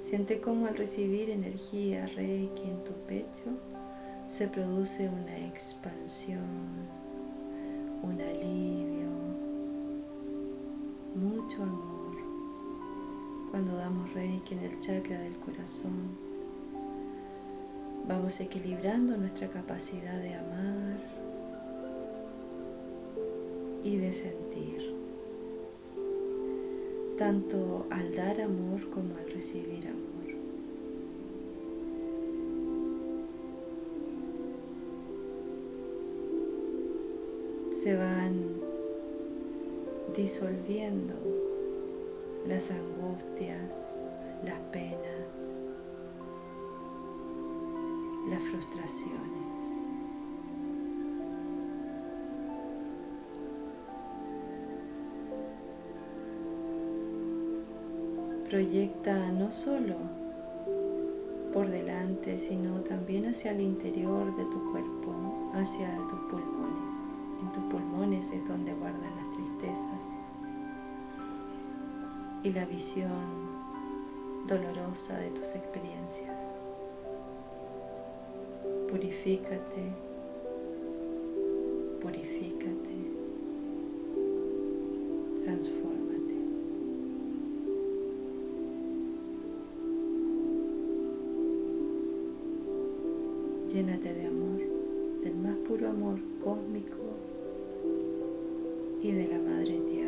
Siente 0.00 0.40
cómo 0.40 0.66
al 0.66 0.76
recibir 0.76 1.30
energía 1.30 2.06
Reiki 2.06 2.62
en 2.62 2.84
tu 2.84 2.92
pecho 3.06 3.44
se 4.26 4.48
produce 4.48 5.08
una 5.08 5.46
expansión, 5.46 6.40
un 8.02 8.20
alivio, 8.20 9.08
mucho 11.14 11.62
amor. 11.62 12.16
Cuando 13.50 13.76
damos 13.76 14.12
Reiki 14.12 14.54
en 14.54 14.60
el 14.60 14.78
chakra 14.78 15.18
del 15.18 15.38
corazón, 15.38 16.16
vamos 18.06 18.40
equilibrando 18.40 19.16
nuestra 19.16 19.48
capacidad 19.48 20.18
de 20.18 20.34
amar 20.34 21.13
y 23.84 23.98
de 23.98 24.12
sentir, 24.12 24.94
tanto 27.16 27.86
al 27.90 28.14
dar 28.16 28.40
amor 28.40 28.88
como 28.90 29.14
al 29.16 29.30
recibir 29.30 29.86
amor. 29.86 30.14
se 37.84 37.96
van 37.96 38.62
disolviendo 40.16 41.12
las 42.46 42.70
angustias, 42.70 44.00
las 44.42 44.58
penas, 44.72 45.66
las 48.30 48.40
frustraciones. 48.40 49.43
Proyecta 58.48 59.32
no 59.32 59.52
solo 59.52 59.96
por 61.52 61.68
delante, 61.68 62.38
sino 62.38 62.80
también 62.80 63.26
hacia 63.26 63.52
el 63.52 63.60
interior 63.60 64.36
de 64.36 64.44
tu 64.44 64.70
cuerpo, 64.72 65.50
hacia 65.54 65.96
tus 66.08 66.20
pulmones 66.30 67.14
en 67.44 67.52
tus 67.52 67.64
pulmones 67.64 68.30
es 68.32 68.46
donde 68.48 68.72
guardan 68.74 69.14
las 69.16 69.30
tristezas 69.30 70.08
y 72.42 72.52
la 72.52 72.64
visión 72.66 73.54
dolorosa 74.46 75.18
de 75.18 75.30
tus 75.30 75.54
experiencias. 75.54 76.56
Purifícate, 78.90 79.92
purifícate, 82.00 82.83
Llénate 93.74 94.14
de 94.14 94.26
amor, 94.26 94.60
del 95.20 95.34
más 95.34 95.56
puro 95.66 95.88
amor 95.88 96.20
cósmico 96.38 96.96
y 99.02 99.10
de 99.10 99.26
la 99.26 99.40
Madre 99.40 99.80
Tierra. 99.80 100.03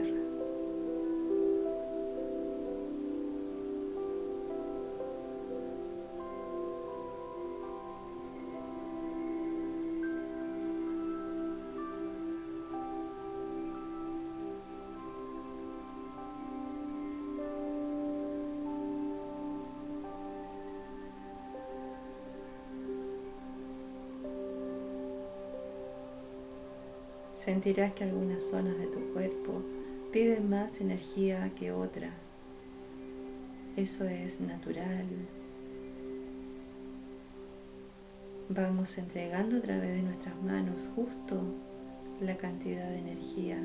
Sentirás 27.46 27.92
que 27.92 28.02
algunas 28.02 28.42
zonas 28.42 28.76
de 28.76 28.88
tu 28.88 28.98
cuerpo 29.12 29.62
piden 30.10 30.50
más 30.50 30.80
energía 30.80 31.48
que 31.54 31.70
otras. 31.70 32.42
Eso 33.76 34.04
es 34.08 34.40
natural. 34.40 35.06
Vamos 38.48 38.98
entregando 38.98 39.58
a 39.58 39.60
través 39.60 39.94
de 39.94 40.02
nuestras 40.02 40.34
manos 40.42 40.90
justo 40.96 41.40
la 42.20 42.36
cantidad 42.36 42.90
de 42.90 42.98
energía 42.98 43.64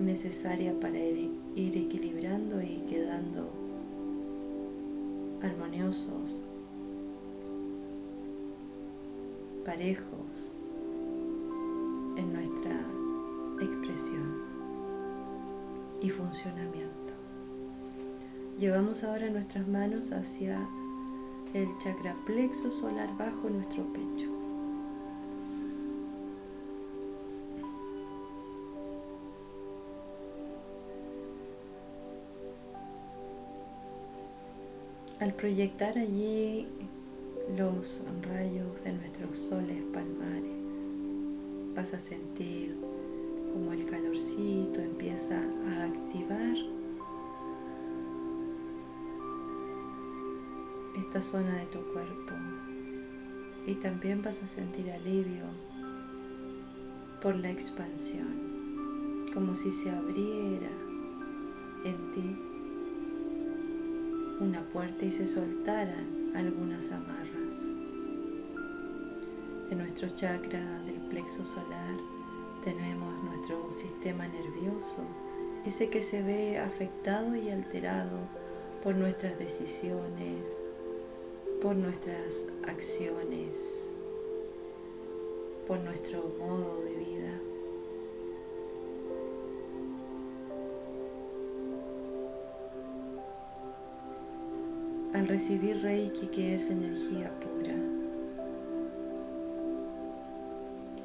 necesaria 0.00 0.80
para 0.80 0.96
ir, 0.96 1.76
equilibrando 1.76 2.62
y 2.62 2.84
quedando 2.88 3.50
armoniosos, 5.42 6.42
parejos 9.62 10.25
y 16.06 16.08
funcionamiento. 16.08 17.14
Llevamos 18.58 19.02
ahora 19.02 19.28
nuestras 19.28 19.66
manos 19.66 20.12
hacia 20.12 20.56
el 21.52 21.66
chakra 21.78 22.14
plexo 22.24 22.70
solar 22.70 23.10
bajo 23.18 23.50
nuestro 23.50 23.82
pecho. 23.92 24.30
Al 35.18 35.34
proyectar 35.34 35.98
allí 35.98 36.68
los 37.56 38.04
rayos 38.22 38.84
de 38.84 38.92
nuestros 38.92 39.38
soles 39.38 39.82
palmares, 39.92 40.92
vas 41.74 41.92
a 41.94 41.98
sentir 41.98 42.85
como 43.56 43.72
el 43.72 43.86
calorcito 43.86 44.82
empieza 44.82 45.40
a 45.40 45.84
activar. 45.84 46.56
Esta 50.94 51.22
zona 51.22 51.56
de 51.56 51.64
tu 51.64 51.78
cuerpo. 51.90 52.34
Y 53.66 53.76
también 53.76 54.20
vas 54.20 54.42
a 54.42 54.46
sentir 54.46 54.90
alivio 54.90 55.44
por 57.22 57.34
la 57.34 57.50
expansión, 57.50 59.24
como 59.32 59.54
si 59.54 59.72
se 59.72 59.90
abriera 59.90 60.70
en 61.86 62.10
ti 62.12 62.38
una 64.38 64.68
puerta 64.68 65.06
y 65.06 65.10
se 65.10 65.26
soltaran 65.26 66.32
algunas 66.34 66.92
amarras 66.92 67.64
en 69.70 69.78
nuestro 69.78 70.10
chakra 70.10 70.82
del 70.82 71.00
plexo 71.08 71.42
solar 71.42 72.15
tenemos 72.66 73.22
nuestro 73.22 73.70
sistema 73.70 74.26
nervioso, 74.26 75.04
ese 75.64 75.88
que 75.88 76.02
se 76.02 76.20
ve 76.20 76.58
afectado 76.58 77.36
y 77.36 77.48
alterado 77.50 78.18
por 78.82 78.96
nuestras 78.96 79.38
decisiones, 79.38 80.60
por 81.62 81.76
nuestras 81.76 82.46
acciones, 82.66 83.92
por 85.68 85.78
nuestro 85.78 86.28
modo 86.40 86.82
de 86.82 86.96
vida. 86.96 87.40
Al 95.14 95.28
recibir 95.28 95.82
Reiki, 95.82 96.26
que 96.26 96.56
es 96.56 96.68
energía 96.70 97.32
pura, 97.38 97.76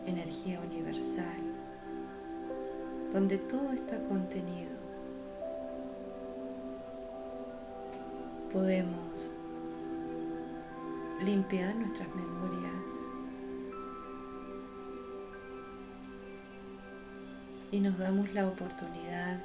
energía 0.07 0.59
universal, 0.59 1.50
donde 3.11 3.37
todo 3.37 3.71
está 3.71 4.01
contenido. 4.03 4.71
Podemos 8.51 9.31
limpiar 11.23 11.75
nuestras 11.75 12.07
memorias 12.15 13.09
y 17.71 17.79
nos 17.79 17.97
damos 17.97 18.33
la 18.33 18.47
oportunidad 18.47 19.39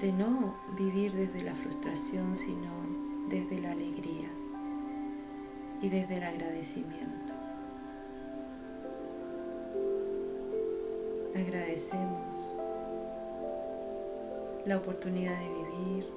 de 0.00 0.12
no 0.12 0.54
vivir 0.76 1.12
desde 1.12 1.42
la 1.42 1.54
frustración, 1.54 2.36
sino 2.36 2.70
desde 3.28 3.60
la 3.60 3.72
alegría 3.72 4.28
y 5.80 5.88
desde 5.88 6.18
el 6.18 6.22
agradecimiento. 6.24 7.37
Agradecemos 11.38 12.56
la 14.66 14.76
oportunidad 14.76 15.38
de 15.38 15.48
vivir, 15.48 16.12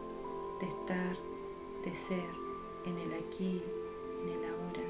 de 0.59 0.65
estar, 0.65 1.15
de 1.85 1.93
ser 1.93 2.29
en 2.87 2.97
el 2.97 3.13
aquí, 3.13 3.61
en 4.23 4.29
el 4.29 4.43
ahora, 4.45 4.81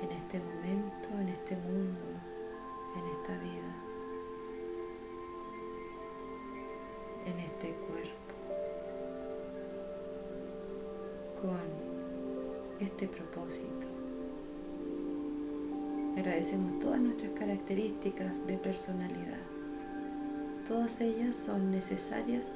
en 0.00 0.12
este 0.12 0.40
momento, 0.40 1.08
en 1.10 1.28
este 1.28 1.56
mundo, 1.56 2.00
en 2.96 3.06
esta 3.06 3.38
vida, 3.38 3.76
en 7.26 7.38
este 7.38 7.74
cuerpo, 7.86 8.34
con 11.42 11.60
este 12.80 13.08
propósito. 13.08 14.01
Agradecemos 16.16 16.78
todas 16.78 17.00
nuestras 17.00 17.32
características 17.32 18.46
de 18.46 18.58
personalidad 18.58 19.52
Todas 20.66 21.00
ellas 21.00 21.34
son 21.34 21.72
necesarias 21.72 22.54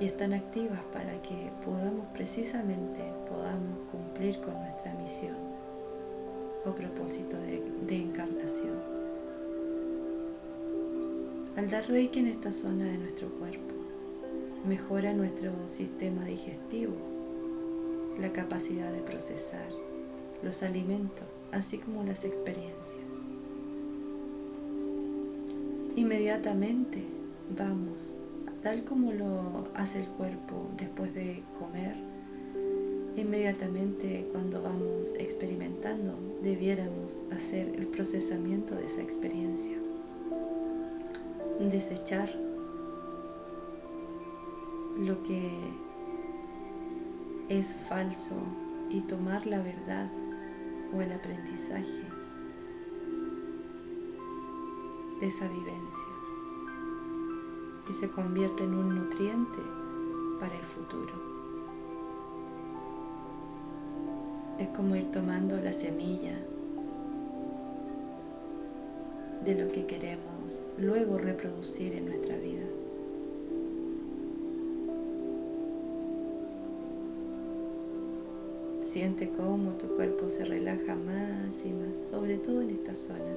y 0.00 0.06
están 0.06 0.32
activas 0.32 0.80
para 0.92 1.20
que 1.20 1.52
podamos 1.62 2.06
precisamente 2.14 3.02
podamos 3.28 3.78
cumplir 3.90 4.40
con 4.40 4.54
nuestra 4.54 4.94
misión 4.94 5.36
o 6.64 6.74
propósito 6.74 7.36
de, 7.36 7.62
de 7.86 7.96
encarnación. 7.96 8.76
Al 11.54 11.68
dar 11.68 11.86
reiki 11.86 12.20
en 12.20 12.28
esta 12.28 12.50
zona 12.50 12.86
de 12.86 12.96
nuestro 12.96 13.28
cuerpo, 13.28 13.74
mejora 14.66 15.12
nuestro 15.12 15.52
sistema 15.68 16.24
digestivo, 16.24 16.94
la 18.18 18.32
capacidad 18.32 18.90
de 18.90 19.02
procesar 19.02 19.68
los 20.42 20.62
alimentos, 20.62 21.42
así 21.52 21.78
como 21.78 22.04
las 22.04 22.24
experiencias. 22.24 23.24
Inmediatamente 25.96 27.04
vamos, 27.56 28.14
tal 28.62 28.84
como 28.84 29.12
lo 29.12 29.68
hace 29.74 30.00
el 30.00 30.08
cuerpo 30.08 30.68
después 30.76 31.12
de 31.14 31.42
comer, 31.58 31.96
inmediatamente 33.16 34.28
cuando 34.30 34.62
vamos 34.62 35.14
experimentando 35.18 36.14
debiéramos 36.42 37.20
hacer 37.32 37.74
el 37.74 37.88
procesamiento 37.88 38.76
de 38.76 38.84
esa 38.84 39.02
experiencia, 39.02 39.76
desechar 41.58 42.30
lo 44.96 45.20
que 45.24 45.50
es 47.48 47.74
falso 47.74 48.36
y 48.90 49.00
tomar 49.00 49.46
la 49.46 49.62
verdad 49.62 50.10
o 50.94 51.00
el 51.00 51.12
aprendizaje 51.12 52.02
de 55.20 55.26
esa 55.26 55.48
vivencia 55.48 56.08
y 57.88 57.92
se 57.92 58.10
convierte 58.10 58.64
en 58.64 58.74
un 58.74 58.94
nutriente 58.94 59.58
para 60.38 60.54
el 60.56 60.64
futuro. 60.64 61.12
Es 64.58 64.68
como 64.68 64.96
ir 64.96 65.10
tomando 65.10 65.56
la 65.56 65.72
semilla 65.72 66.38
de 69.44 69.54
lo 69.54 69.72
que 69.72 69.86
queremos 69.86 70.62
luego 70.76 71.16
reproducir 71.18 71.94
en 71.94 72.06
nuestra 72.06 72.36
vida. 72.36 72.66
Siente 78.88 79.28
cómo 79.28 79.72
tu 79.72 79.86
cuerpo 79.96 80.30
se 80.30 80.46
relaja 80.46 80.94
más 80.94 81.62
y 81.62 81.74
más, 81.74 82.08
sobre 82.08 82.38
todo 82.38 82.62
en 82.62 82.70
esta 82.70 82.94
zona 82.94 83.36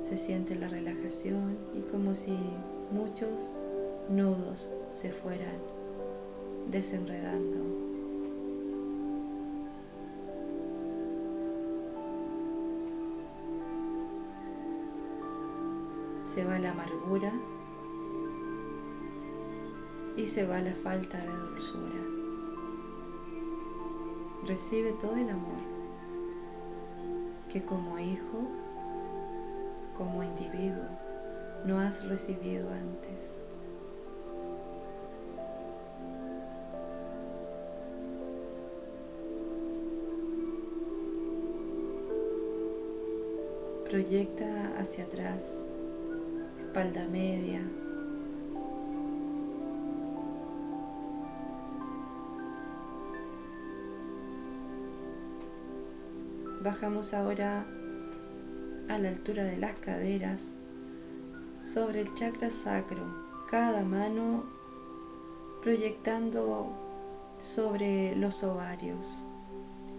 se 0.00 0.16
siente 0.16 0.54
la 0.54 0.68
relajación 0.68 1.58
y 1.74 1.80
como 1.90 2.14
si 2.14 2.38
muchos 2.92 3.56
nudos 4.08 4.70
se 4.92 5.10
fueran 5.10 5.58
desenredando. 6.70 7.58
Se 16.22 16.44
va 16.44 16.56
la 16.60 16.70
amargura 16.70 17.32
y 20.16 20.24
se 20.24 20.46
va 20.46 20.60
la 20.60 20.72
falta 20.72 21.18
de 21.18 21.36
dulzura. 21.36 22.21
Recibe 24.46 24.92
todo 24.92 25.14
el 25.14 25.30
amor 25.30 25.62
que 27.52 27.62
como 27.62 27.98
hijo 27.98 28.48
como 29.96 30.24
individuo 30.24 30.84
no 31.64 31.78
has 31.78 32.04
recibido 32.08 32.68
antes. 32.70 33.38
Proyecta 43.88 44.76
hacia 44.78 45.04
atrás, 45.04 45.64
espalda 46.58 47.06
media. 47.06 47.60
Bajamos 56.62 57.12
ahora 57.12 57.66
a 58.88 58.96
la 58.96 59.08
altura 59.08 59.42
de 59.42 59.56
las 59.56 59.74
caderas, 59.74 60.58
sobre 61.60 62.02
el 62.02 62.14
chakra 62.14 62.52
sacro, 62.52 63.02
cada 63.50 63.82
mano 63.82 64.44
proyectando 65.60 66.70
sobre 67.40 68.14
los 68.14 68.44
ovarios, 68.44 69.24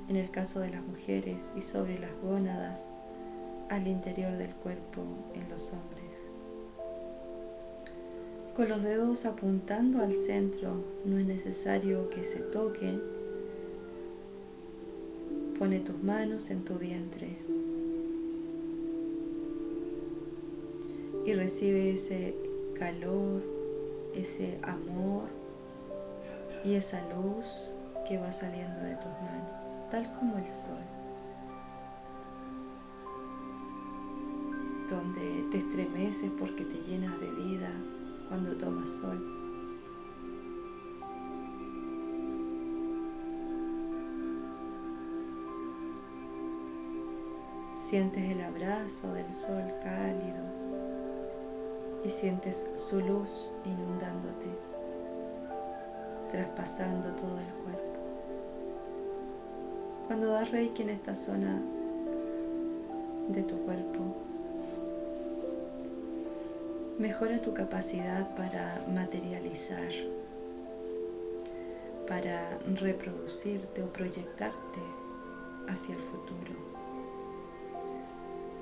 en 0.08 0.16
el 0.16 0.32
caso 0.32 0.62
de 0.62 0.70
las 0.70 0.84
mujeres, 0.84 1.52
y 1.58 1.62
sobre 1.62 2.00
las 2.00 2.12
gónadas 2.22 2.88
al 3.70 3.86
interior 3.86 4.38
del 4.38 4.56
cuerpo 4.56 5.02
en 5.34 5.50
los 5.50 5.74
hombres. 5.74 6.32
Con 8.56 8.70
los 8.70 8.84
dedos 8.84 9.26
apuntando 9.26 10.02
al 10.02 10.16
centro, 10.16 10.82
no 11.04 11.18
es 11.18 11.26
necesario 11.26 12.10
que 12.10 12.24
se 12.24 12.40
toquen. 12.40 13.02
Pone 15.64 15.80
tus 15.80 16.04
manos 16.04 16.50
en 16.50 16.66
tu 16.66 16.78
vientre. 16.78 17.38
y 21.26 21.34
recibe 21.36 21.94
ese 21.94 22.36
calor, 22.78 23.42
ese 24.14 24.60
amor 24.62 25.30
y 26.66 26.74
esa 26.74 27.02
luz 27.16 27.78
que 28.06 28.18
va 28.18 28.34
saliendo 28.34 28.78
de 28.82 28.98
tus 28.98 29.06
manos, 29.06 29.90
tal 29.90 30.12
como 30.12 30.38
el 30.38 30.48
sol, 30.48 30.84
donde 34.90 35.46
te 35.50 35.60
estremeces 35.60 36.30
porque 36.38 36.66
te 36.66 36.76
llenas 36.82 37.18
de 37.22 37.32
vida 37.32 37.72
cuando 38.28 38.58
tomas 38.58 38.90
sol. 38.90 39.43
Sientes 47.94 48.24
el 48.24 48.42
abrazo 48.42 49.14
del 49.14 49.36
sol 49.36 49.72
cálido 49.84 50.44
y 52.04 52.10
sientes 52.10 52.68
su 52.76 53.00
luz 53.02 53.52
inundándote, 53.66 54.48
traspasando 56.32 57.10
todo 57.10 57.38
el 57.38 57.54
cuerpo. 57.64 58.00
Cuando 60.08 60.26
das 60.30 60.50
reiki 60.50 60.82
en 60.82 60.90
esta 60.90 61.14
zona 61.14 61.62
de 63.28 63.44
tu 63.44 63.60
cuerpo, 63.60 64.00
mejora 66.98 67.44
tu 67.44 67.54
capacidad 67.54 68.36
para 68.36 68.88
materializar, 68.92 69.94
para 72.08 72.58
reproducirte 72.74 73.84
o 73.84 73.94
proyectarte 73.94 74.82
hacia 75.68 75.94
el 75.94 76.02
futuro, 76.02 76.73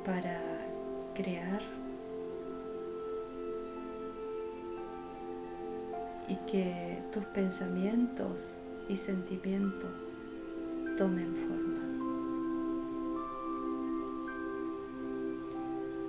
para 0.06 0.39
crear 1.14 1.62
y 6.28 6.36
que 6.49 7.04
tus 7.12 7.26
pensamientos 7.26 8.58
y 8.88 8.95
sentimientos 8.95 10.14
tomen 10.97 11.36
forma. 11.36 11.82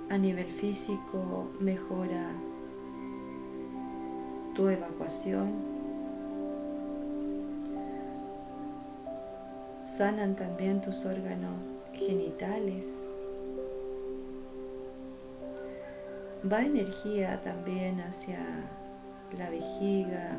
A 0.09 0.17
nivel 0.17 0.47
físico 0.47 1.49
mejora 1.59 2.31
tu 4.53 4.69
evacuación, 4.69 5.51
sanan 9.83 10.35
también 10.35 10.81
tus 10.81 11.05
órganos 11.05 11.75
genitales. 11.93 13.02
Va 16.51 16.61
energía 16.61 17.41
también 17.41 18.01
hacia 18.01 18.39
la 19.37 19.49
vejiga, 19.49 20.37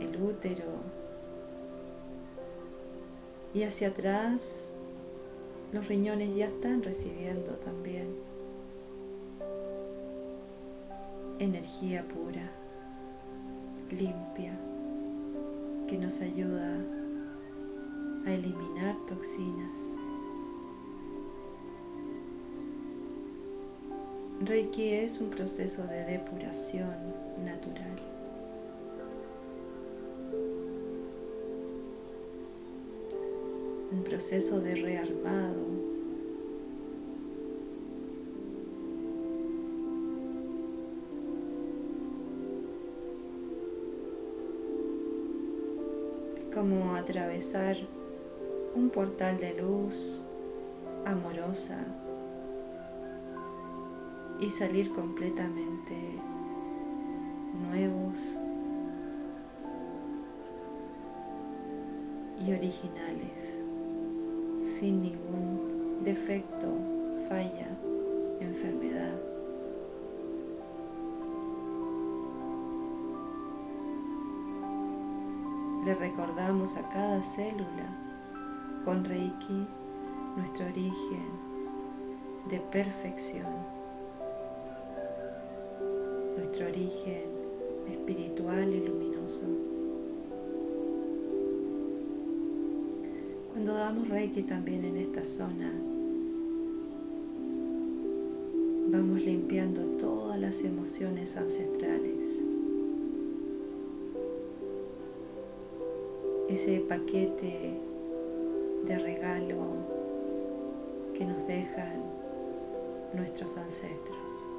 el 0.00 0.22
útero 0.22 0.64
y 3.52 3.64
hacia 3.64 3.88
atrás 3.88 4.72
los 5.72 5.86
riñones 5.88 6.34
ya 6.34 6.46
están 6.46 6.82
recibiendo 6.82 7.52
también 7.56 8.08
energía 11.38 12.02
pura, 12.08 12.50
limpia, 13.90 14.58
que 15.86 15.98
nos 15.98 16.20
ayuda 16.22 16.76
a 18.26 18.32
eliminar 18.32 18.96
toxinas. 19.06 19.99
Reiki 24.42 24.94
es 24.94 25.20
un 25.20 25.28
proceso 25.28 25.86
de 25.86 26.02
depuración 26.02 26.88
natural. 27.44 27.94
Un 33.92 34.02
proceso 34.02 34.58
de 34.62 34.76
rearmado. 34.76 35.66
Como 46.54 46.94
atravesar 46.94 47.76
un 48.74 48.88
portal 48.88 49.36
de 49.36 49.60
luz 49.60 50.24
amorosa 51.04 51.84
y 54.40 54.50
salir 54.50 54.92
completamente 54.92 55.94
nuevos 57.68 58.38
y 62.46 62.52
originales, 62.52 63.62
sin 64.62 65.02
ningún 65.02 66.02
defecto, 66.02 66.68
falla, 67.28 67.68
enfermedad. 68.40 69.20
Le 75.84 75.94
recordamos 75.94 76.76
a 76.76 76.88
cada 76.88 77.22
célula 77.22 77.96
con 78.84 79.04
Reiki 79.04 79.66
nuestro 80.36 80.66
origen 80.66 81.30
de 82.48 82.60
perfección, 82.60 83.79
nuestro 86.40 86.68
origen 86.68 87.28
espiritual 87.86 88.72
y 88.72 88.80
luminoso. 88.80 89.42
Cuando 93.52 93.74
damos 93.74 94.08
Reiki 94.08 94.44
también 94.44 94.86
en 94.86 94.96
esta 94.96 95.22
zona, 95.22 95.70
vamos 98.88 99.22
limpiando 99.22 99.82
todas 99.98 100.40
las 100.40 100.64
emociones 100.64 101.36
ancestrales. 101.36 102.40
Ese 106.48 106.80
paquete 106.80 107.74
de 108.86 108.98
regalo 108.98 109.58
que 111.12 111.26
nos 111.26 111.46
dejan 111.46 112.00
nuestros 113.12 113.58
ancestros. 113.58 114.49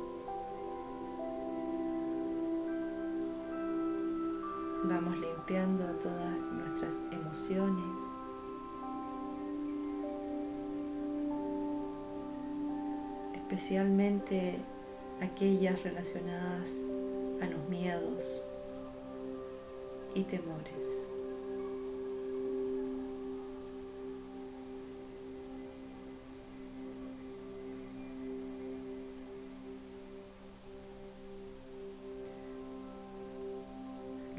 Vamos 4.94 5.18
limpiando 5.20 5.86
todas 6.00 6.52
nuestras 6.52 7.04
emociones. 7.12 8.02
especialmente 13.34 14.60
aquellas 15.22 15.84
relacionadas 15.84 16.82
a 17.42 17.48
los 17.48 17.68
miedos 17.68 18.46
y 20.14 20.24
temores. 20.24 21.11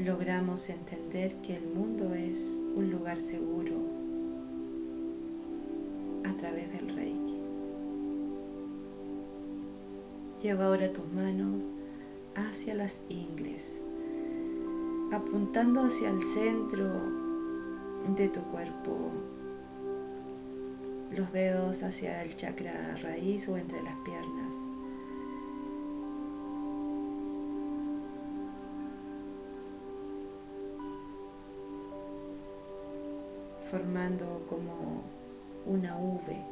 Logramos 0.04 0.68
entender 0.68 1.36
que 1.42 1.56
el 1.56 1.66
mundo 1.66 2.14
es 2.14 2.62
un 2.74 2.90
lugar 2.90 3.20
seguro 3.20 3.76
a 6.24 6.36
través 6.36 6.72
del 6.72 6.88
Reiki. 6.88 7.38
Lleva 10.42 10.66
ahora 10.66 10.92
tus 10.92 11.06
manos 11.12 11.70
hacia 12.34 12.74
las 12.74 13.02
ingles, 13.08 13.80
apuntando 15.12 15.82
hacia 15.82 16.10
el 16.10 16.20
centro 16.20 16.88
de 18.16 18.28
tu 18.28 18.40
cuerpo, 18.42 19.12
los 21.12 21.32
dedos 21.32 21.84
hacia 21.84 22.22
el 22.22 22.34
chakra 22.34 22.96
raíz 23.02 23.48
o 23.48 23.56
entre 23.56 23.82
las 23.82 23.94
piernas. 24.04 24.54
Formando 33.72 34.44
como 34.50 35.02
una 35.64 35.96
V. 35.96 36.44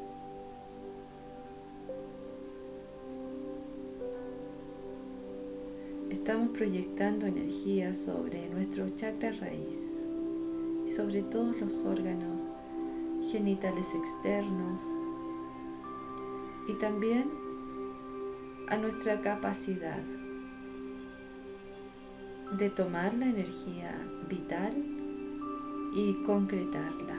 Estamos 6.08 6.48
proyectando 6.56 7.26
energía 7.26 7.92
sobre 7.92 8.48
nuestro 8.48 8.88
chakra 8.88 9.32
raíz 9.32 10.00
y 10.86 10.88
sobre 10.88 11.20
todos 11.20 11.60
los 11.60 11.84
órganos 11.84 12.46
genitales 13.30 13.94
externos 13.94 14.80
y 16.68 16.72
también 16.78 17.30
a 18.68 18.78
nuestra 18.78 19.20
capacidad 19.20 20.02
de 22.56 22.70
tomar 22.70 23.12
la 23.12 23.26
energía 23.26 23.94
vital 24.26 24.99
y 25.92 26.22
concretarla. 26.22 27.16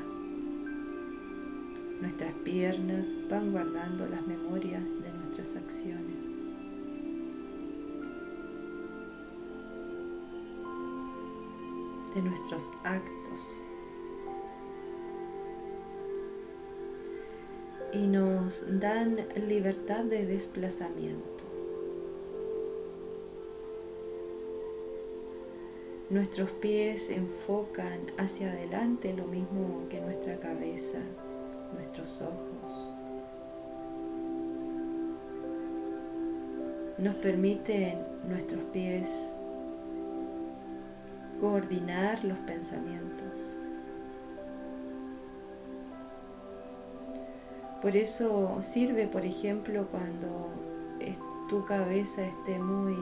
Nuestras 2.02 2.34
piernas 2.44 3.08
van 3.30 3.52
guardando 3.52 4.08
las 4.08 4.26
memorias 4.26 5.02
de 5.02 5.12
nuestras 5.14 5.56
acciones. 5.56 6.36
de 12.14 12.22
nuestros 12.22 12.72
actos 12.84 13.62
y 17.94 18.08
nos 18.08 18.80
dan 18.80 19.28
libertad 19.48 20.04
de 20.06 20.26
desplazamiento. 20.26 21.41
Nuestros 26.12 26.52
pies 26.52 27.10
enfocan 27.10 28.02
hacia 28.18 28.52
adelante 28.52 29.14
lo 29.14 29.28
mismo 29.28 29.88
que 29.90 30.02
nuestra 30.02 30.38
cabeza, 30.42 30.98
nuestros 31.74 32.22
ojos. 32.22 32.90
Nos 36.98 37.16
permiten 37.16 38.06
nuestros 38.28 38.62
pies 38.66 39.38
coordinar 41.40 42.26
los 42.26 42.40
pensamientos. 42.40 43.56
Por 47.82 47.96
eso 47.96 48.58
sirve, 48.60 49.08
por 49.08 49.24
ejemplo, 49.24 49.88
cuando 49.90 50.50
tu 51.48 51.64
cabeza 51.64 52.28
esté 52.28 52.60
muy 52.60 52.98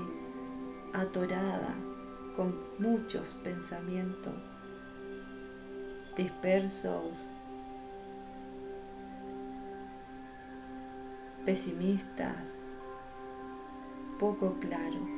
atorada 0.93 1.75
con 2.35 2.68
muchos 2.79 3.35
pensamientos 3.43 4.49
dispersos, 6.19 7.29
pesimistas, 11.45 12.59
poco 14.19 14.55
claros. 14.59 15.15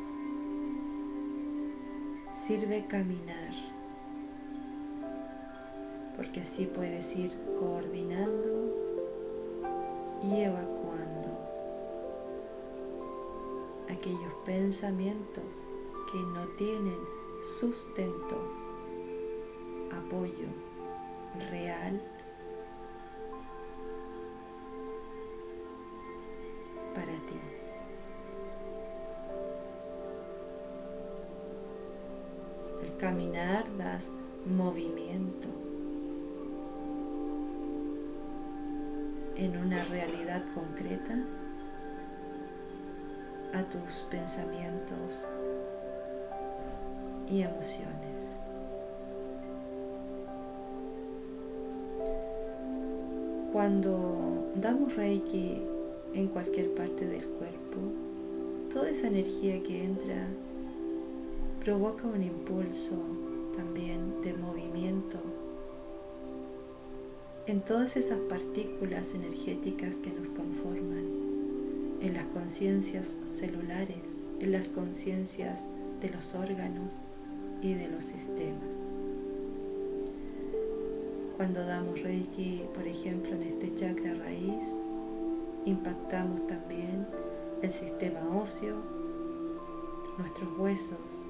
Sirve 2.32 2.86
caminar, 2.86 3.51
porque 6.16 6.41
así 6.41 6.68
puedes 6.68 7.16
ir 7.16 7.32
coordinando 7.59 8.76
y 10.22 10.41
evacuando 10.41 11.30
aquellos 13.89 14.34
pensamientos 14.45 15.68
que 16.12 16.20
no 16.20 16.47
tienen 16.57 17.20
sustento, 17.41 18.39
apoyo 19.91 20.47
real 21.49 21.99
para 26.93 27.13
ti. 27.25 27.39
Al 32.83 32.97
caminar 32.97 33.65
das 33.75 34.11
movimiento 34.45 35.47
en 39.35 39.57
una 39.57 39.83
realidad 39.85 40.43
concreta 40.53 41.25
a 43.53 43.63
tus 43.63 44.05
pensamientos 44.11 45.27
y 47.32 47.43
emociones. 47.43 48.38
Cuando 53.53 54.51
damos 54.55 54.95
reiki 54.95 55.61
en 56.13 56.27
cualquier 56.27 56.73
parte 56.73 57.07
del 57.07 57.27
cuerpo, 57.29 57.77
toda 58.71 58.89
esa 58.89 59.07
energía 59.07 59.61
que 59.63 59.84
entra 59.84 60.27
provoca 61.63 62.07
un 62.07 62.23
impulso 62.23 62.97
también 63.55 64.21
de 64.21 64.34
movimiento 64.34 65.19
en 67.47 67.61
todas 67.61 67.97
esas 67.97 68.19
partículas 68.19 69.13
energéticas 69.13 69.95
que 69.95 70.11
nos 70.11 70.29
conforman, 70.29 71.05
en 72.01 72.13
las 72.13 72.25
conciencias 72.27 73.17
celulares, 73.25 74.21
en 74.39 74.51
las 74.51 74.69
conciencias 74.69 75.67
de 76.01 76.09
los 76.09 76.34
órganos 76.34 77.01
y 77.62 77.74
de 77.76 77.88
los 77.88 78.03
sistemas. 78.03 78.89
Cuando 81.38 81.66
damos 81.66 82.01
Reiki, 82.01 82.66
por 82.74 82.88
ejemplo, 82.88 83.34
en 83.34 83.43
este 83.43 83.74
chakra 83.74 84.14
raíz, 84.16 84.80
impactamos 85.66 86.45
también 86.47 87.07
el 87.62 87.72
sistema 87.72 88.20
óseo, 88.38 88.76
nuestros 90.18 90.49
huesos 90.57 91.26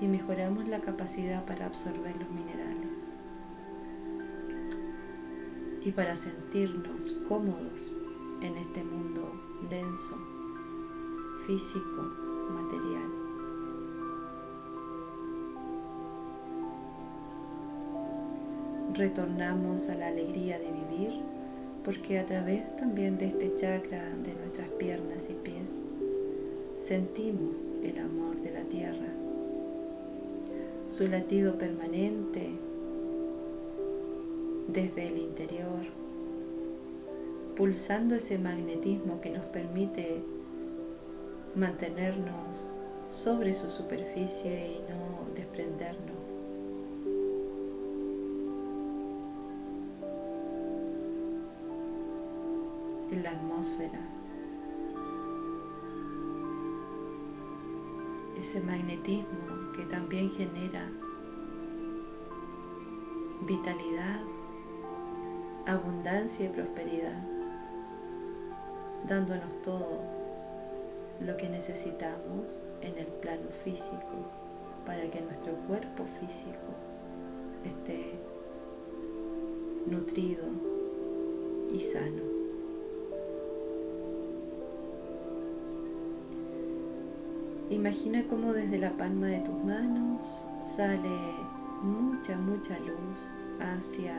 y 0.00 0.08
mejoramos 0.08 0.68
la 0.68 0.80
capacidad 0.80 1.44
para 1.44 1.66
absorber 1.66 2.16
los 2.16 2.30
minerales. 2.30 3.12
Y 5.82 5.92
para 5.92 6.16
sentirnos 6.16 7.12
cómodos 7.28 7.94
en 8.42 8.56
este 8.56 8.82
mundo 8.82 9.32
denso, 9.70 10.18
físico, 11.46 12.02
material. 12.50 13.25
Retornamos 18.96 19.88
a 19.88 19.94
la 19.94 20.08
alegría 20.08 20.58
de 20.58 20.72
vivir, 20.72 21.20
porque 21.84 22.18
a 22.18 22.26
través 22.26 22.74
también 22.76 23.18
de 23.18 23.26
este 23.26 23.54
chakra 23.54 24.02
de 24.16 24.34
nuestras 24.34 24.68
piernas 24.70 25.28
y 25.30 25.34
pies 25.34 25.82
sentimos 26.76 27.74
el 27.82 27.98
amor 27.98 28.40
de 28.40 28.52
la 28.52 28.64
tierra, 28.64 29.08
su 30.88 31.08
latido 31.08 31.56
permanente 31.58 32.50
desde 34.68 35.08
el 35.08 35.18
interior, 35.18 35.86
pulsando 37.54 38.14
ese 38.14 38.38
magnetismo 38.38 39.20
que 39.20 39.30
nos 39.30 39.46
permite 39.46 40.22
mantenernos 41.54 42.68
sobre 43.06 43.54
su 43.54 43.70
superficie 43.70 44.68
y 44.68 44.80
no 44.90 45.34
desprendernos 45.34 46.05
la 53.22 53.30
atmósfera. 53.30 54.00
Ese 58.38 58.60
magnetismo 58.60 59.72
que 59.74 59.84
también 59.84 60.30
genera 60.30 60.88
vitalidad, 63.46 64.20
abundancia 65.66 66.46
y 66.46 66.48
prosperidad, 66.48 67.24
dándonos 69.08 69.62
todo 69.62 70.00
lo 71.20 71.36
que 71.36 71.48
necesitamos 71.48 72.60
en 72.82 72.98
el 72.98 73.06
plano 73.06 73.48
físico 73.50 74.30
para 74.84 75.10
que 75.10 75.20
nuestro 75.20 75.54
cuerpo 75.66 76.04
físico 76.20 76.74
esté 77.64 78.18
nutrido 79.86 80.44
y 81.72 81.78
sano. 81.80 82.35
Imagina 87.68 88.24
cómo 88.26 88.52
desde 88.52 88.78
la 88.78 88.96
palma 88.96 89.26
de 89.26 89.40
tus 89.40 89.64
manos 89.64 90.46
sale 90.60 91.18
mucha, 91.82 92.36
mucha 92.38 92.78
luz 92.78 93.34
hacia 93.58 94.14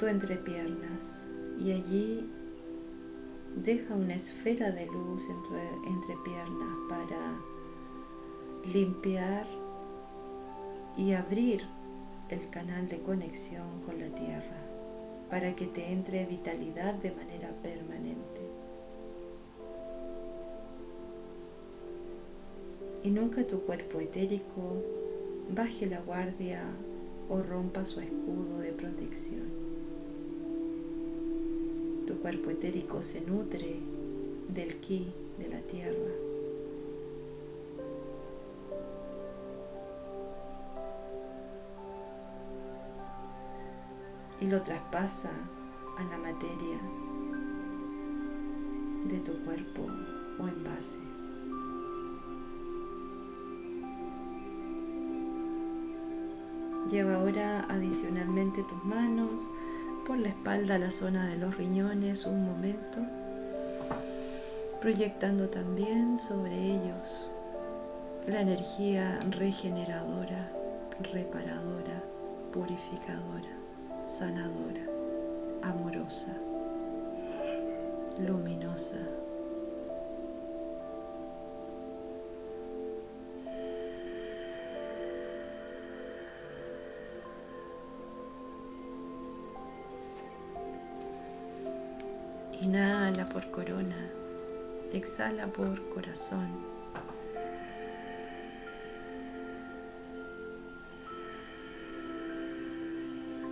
tu 0.00 0.06
entrepiernas 0.06 1.26
y 1.60 1.70
allí 1.70 2.28
deja 3.54 3.94
una 3.94 4.14
esfera 4.14 4.72
de 4.72 4.86
luz 4.86 5.28
en 5.30 5.42
tu 5.44 5.54
entrepiernas 5.86 6.76
para 6.88 7.38
limpiar 8.72 9.46
y 10.96 11.12
abrir 11.12 11.62
el 12.30 12.50
canal 12.50 12.88
de 12.88 13.00
conexión 13.00 13.80
con 13.86 14.00
la 14.00 14.08
tierra 14.08 14.60
para 15.30 15.54
que 15.54 15.68
te 15.68 15.92
entre 15.92 16.26
vitalidad 16.26 16.94
de 16.94 17.12
manera 17.12 17.50
permanente. 17.62 18.13
Y 23.04 23.10
nunca 23.10 23.46
tu 23.46 23.60
cuerpo 23.60 24.00
etérico 24.00 24.82
baje 25.54 25.86
la 25.86 26.00
guardia 26.00 26.62
o 27.28 27.42
rompa 27.42 27.84
su 27.84 28.00
escudo 28.00 28.58
de 28.60 28.72
protección. 28.72 29.42
Tu 32.06 32.18
cuerpo 32.18 32.50
etérico 32.50 33.02
se 33.02 33.20
nutre 33.20 33.76
del 34.48 34.76
ki 34.76 35.06
de 35.38 35.48
la 35.48 35.60
tierra. 35.60 36.12
Y 44.40 44.46
lo 44.46 44.62
traspasa 44.62 45.30
a 45.98 46.04
la 46.04 46.18
materia 46.18 46.80
de 49.08 49.18
tu 49.20 49.44
cuerpo 49.44 49.82
o 50.38 50.48
envase. 50.48 51.13
Lleva 56.90 57.14
ahora 57.14 57.66
adicionalmente 57.70 58.62
tus 58.62 58.84
manos 58.84 59.50
por 60.06 60.18
la 60.18 60.28
espalda 60.28 60.74
a 60.74 60.78
la 60.78 60.90
zona 60.90 61.26
de 61.28 61.36
los 61.36 61.56
riñones 61.56 62.26
un 62.26 62.44
momento, 62.44 63.00
proyectando 64.82 65.48
también 65.48 66.18
sobre 66.18 66.54
ellos 66.54 67.30
la 68.26 68.42
energía 68.42 69.18
regeneradora, 69.30 70.50
reparadora, 71.12 72.02
purificadora, 72.52 73.56
sanadora, 74.04 74.84
amorosa, 75.62 76.36
luminosa. 78.18 79.23
Inhala 92.64 93.26
por 93.26 93.50
corona, 93.50 94.08
exhala 94.90 95.46
por 95.48 95.86
corazón. 95.90 96.48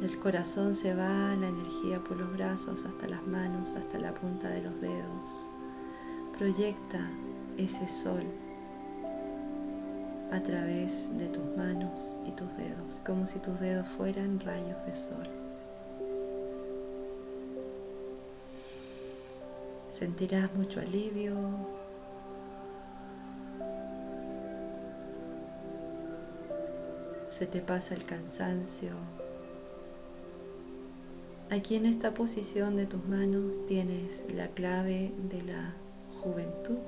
Del 0.00 0.18
corazón 0.18 0.74
se 0.74 0.94
va 0.94 1.36
la 1.36 1.48
energía 1.48 2.02
por 2.02 2.16
los 2.16 2.32
brazos 2.32 2.86
hasta 2.86 3.06
las 3.06 3.22
manos, 3.26 3.74
hasta 3.74 3.98
la 3.98 4.14
punta 4.14 4.48
de 4.48 4.62
los 4.62 4.80
dedos. 4.80 5.46
Proyecta 6.38 7.10
ese 7.58 7.88
sol 7.88 8.24
a 10.30 10.42
través 10.42 11.10
de 11.18 11.28
tus 11.28 11.54
manos 11.54 12.16
y 12.24 12.30
tus 12.30 12.48
dedos, 12.56 13.02
como 13.04 13.26
si 13.26 13.40
tus 13.40 13.60
dedos 13.60 13.86
fueran 13.88 14.40
rayos 14.40 14.82
de 14.86 14.94
sol. 14.94 15.41
Sentirás 20.03 20.53
mucho 20.57 20.80
alivio. 20.80 21.36
Se 27.28 27.46
te 27.46 27.61
pasa 27.61 27.94
el 27.94 28.05
cansancio. 28.05 28.90
Aquí 31.50 31.76
en 31.76 31.86
esta 31.86 32.14
posición 32.14 32.74
de 32.74 32.86
tus 32.86 33.05
manos 33.05 33.64
tienes 33.66 34.24
la 34.34 34.48
clave 34.48 35.12
de 35.30 35.42
la 35.42 35.72
juventud, 36.20 36.80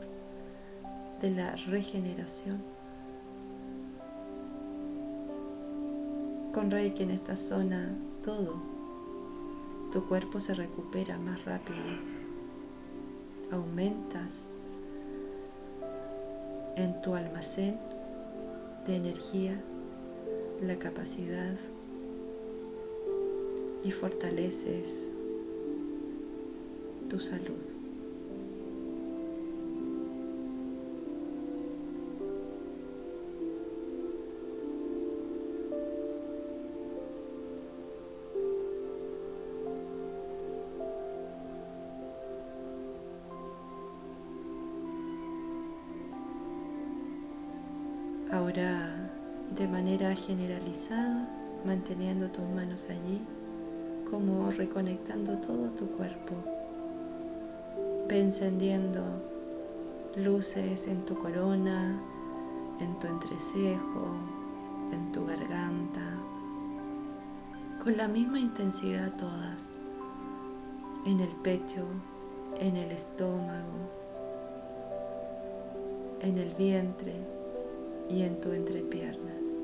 de 1.22 1.30
la 1.30 1.54
regeneración. 1.54 2.64
Con 6.52 6.68
Reiki 6.68 7.04
en 7.04 7.12
esta 7.12 7.36
zona, 7.36 7.96
todo, 8.24 8.60
tu 9.92 10.04
cuerpo 10.08 10.40
se 10.40 10.54
recupera 10.54 11.16
más 11.16 11.44
rápido, 11.44 12.23
aumentas 13.54 14.48
en 16.76 17.00
tu 17.02 17.14
almacén 17.14 17.78
de 18.86 18.96
energía 18.96 19.60
la 20.60 20.76
capacidad 20.76 21.54
y 23.84 23.90
fortaleces 23.92 25.12
tu 27.08 27.20
salud. 27.20 27.73
Generalizada, 50.26 51.28
manteniendo 51.64 52.28
tus 52.28 52.44
manos 52.54 52.86
allí, 52.88 53.20
como 54.10 54.50
reconectando 54.50 55.38
todo 55.38 55.70
tu 55.70 55.86
cuerpo. 55.88 56.34
Ve 58.08 58.20
encendiendo 58.20 59.02
luces 60.16 60.86
en 60.88 61.04
tu 61.04 61.14
corona, 61.16 62.00
en 62.80 62.98
tu 62.98 63.06
entrecejo, 63.06 64.14
en 64.92 65.12
tu 65.12 65.26
garganta, 65.26 66.18
con 67.82 67.96
la 67.96 68.08
misma 68.08 68.40
intensidad 68.40 69.12
todas, 69.16 69.78
en 71.06 71.20
el 71.20 71.30
pecho, 71.42 71.84
en 72.60 72.76
el 72.76 72.92
estómago, 72.92 73.90
en 76.20 76.38
el 76.38 76.54
vientre 76.54 77.14
y 78.08 78.22
en 78.22 78.40
tu 78.40 78.52
entrepiernas. 78.52 79.63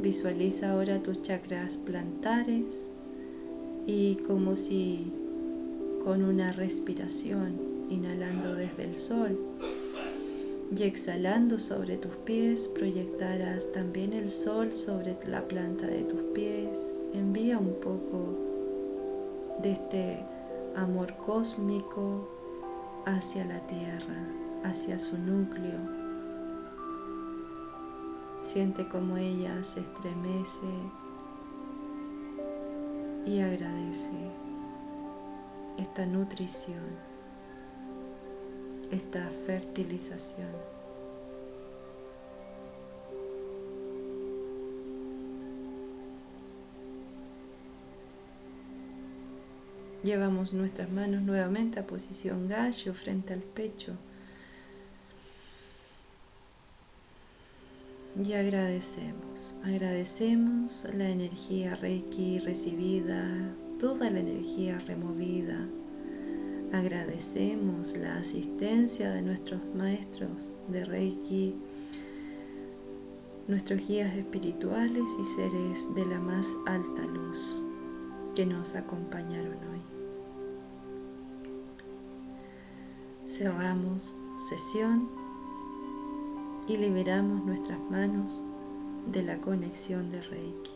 Visualiza 0.00 0.72
ahora 0.72 1.02
tus 1.02 1.22
chakras 1.22 1.76
plantares 1.76 2.90
y 3.86 4.16
como 4.16 4.56
si 4.56 5.12
con 6.04 6.22
una 6.22 6.52
respiración, 6.52 7.54
inhalando 7.90 8.54
desde 8.54 8.84
el 8.84 8.96
sol 8.96 9.38
y 10.76 10.82
exhalando 10.82 11.58
sobre 11.58 11.96
tus 11.96 12.16
pies, 12.16 12.68
proyectarás 12.68 13.72
también 13.72 14.12
el 14.12 14.30
sol 14.30 14.72
sobre 14.72 15.16
la 15.26 15.46
planta 15.46 15.86
de 15.86 16.02
tus 16.02 16.20
pies. 16.34 17.00
Envía 17.14 17.58
un 17.58 17.74
poco 17.74 18.38
de 19.62 19.72
este 19.72 20.18
amor 20.74 21.16
cósmico 21.16 22.28
hacia 23.06 23.44
la 23.44 23.64
tierra 23.66 24.26
hacia 24.66 24.98
su 24.98 25.16
núcleo. 25.16 25.95
Siente 28.56 28.88
como 28.88 29.18
ella 29.18 29.62
se 29.62 29.80
estremece 29.80 30.64
y 33.26 33.40
agradece 33.40 34.30
esta 35.76 36.06
nutrición, 36.06 36.82
esta 38.90 39.28
fertilización. 39.28 40.48
Llevamos 50.02 50.54
nuestras 50.54 50.90
manos 50.90 51.20
nuevamente 51.20 51.78
a 51.78 51.86
posición 51.86 52.48
gallo 52.48 52.94
frente 52.94 53.34
al 53.34 53.42
pecho. 53.42 53.98
Y 58.24 58.32
agradecemos, 58.32 59.54
agradecemos 59.62 60.86
la 60.94 61.10
energía 61.10 61.76
Reiki 61.76 62.38
recibida, 62.38 63.54
toda 63.78 64.08
la 64.08 64.20
energía 64.20 64.78
removida. 64.78 65.68
Agradecemos 66.72 67.94
la 67.94 68.16
asistencia 68.16 69.10
de 69.10 69.20
nuestros 69.20 69.60
maestros 69.74 70.54
de 70.68 70.86
Reiki, 70.86 71.56
nuestros 73.48 73.86
guías 73.86 74.14
espirituales 74.14 75.04
y 75.20 75.24
seres 75.24 75.94
de 75.94 76.06
la 76.06 76.18
más 76.18 76.56
alta 76.64 77.04
luz 77.04 77.62
que 78.34 78.46
nos 78.46 78.76
acompañaron 78.76 79.56
hoy. 79.56 79.82
Cerramos 83.26 84.16
sesión 84.48 85.25
y 86.68 86.76
liberamos 86.76 87.44
nuestras 87.44 87.78
manos 87.78 88.42
de 89.12 89.22
la 89.22 89.38
conexión 89.38 90.10
de 90.10 90.20
Reiki. 90.20 90.70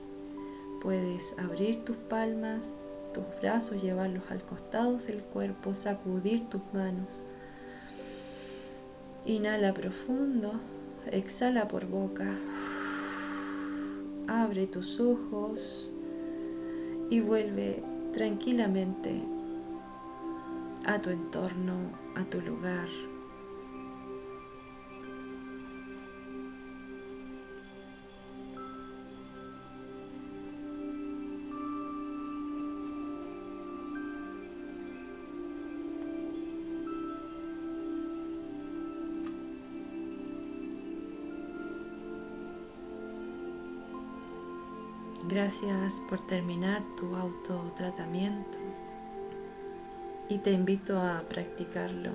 Puedes 0.80 1.36
abrir 1.38 1.84
tus 1.84 1.97
palmas, 1.97 2.78
tus 3.12 3.24
brazos, 3.41 3.82
llevarlos 3.82 4.30
al 4.30 4.43
costado 4.43 4.99
del 4.99 5.22
cuerpo, 5.22 5.74
sacudir 5.74 6.49
tus 6.49 6.62
manos. 6.72 7.22
Inhala 9.26 9.74
profundo, 9.74 10.53
exhala 11.11 11.68
por 11.68 11.86
boca. 11.86 12.34
Abre 14.28 14.66
tus 14.66 15.01
ojos 15.01 15.93
y 17.11 17.20
vuelve 17.20 17.82
tranquilamente 18.12 19.22
a 20.86 21.01
tu 21.01 21.11
entorno, 21.11 21.74
a 22.14 22.24
tu 22.24 22.41
lugar. 22.41 22.88
Gracias 45.51 46.01
por 46.09 46.20
terminar 46.20 46.84
tu 46.96 47.16
autotratamiento 47.16 48.57
y 50.28 50.38
te 50.38 50.53
invito 50.53 50.96
a 51.03 51.24
practicarlo 51.28 52.12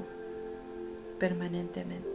permanentemente. 1.20 2.15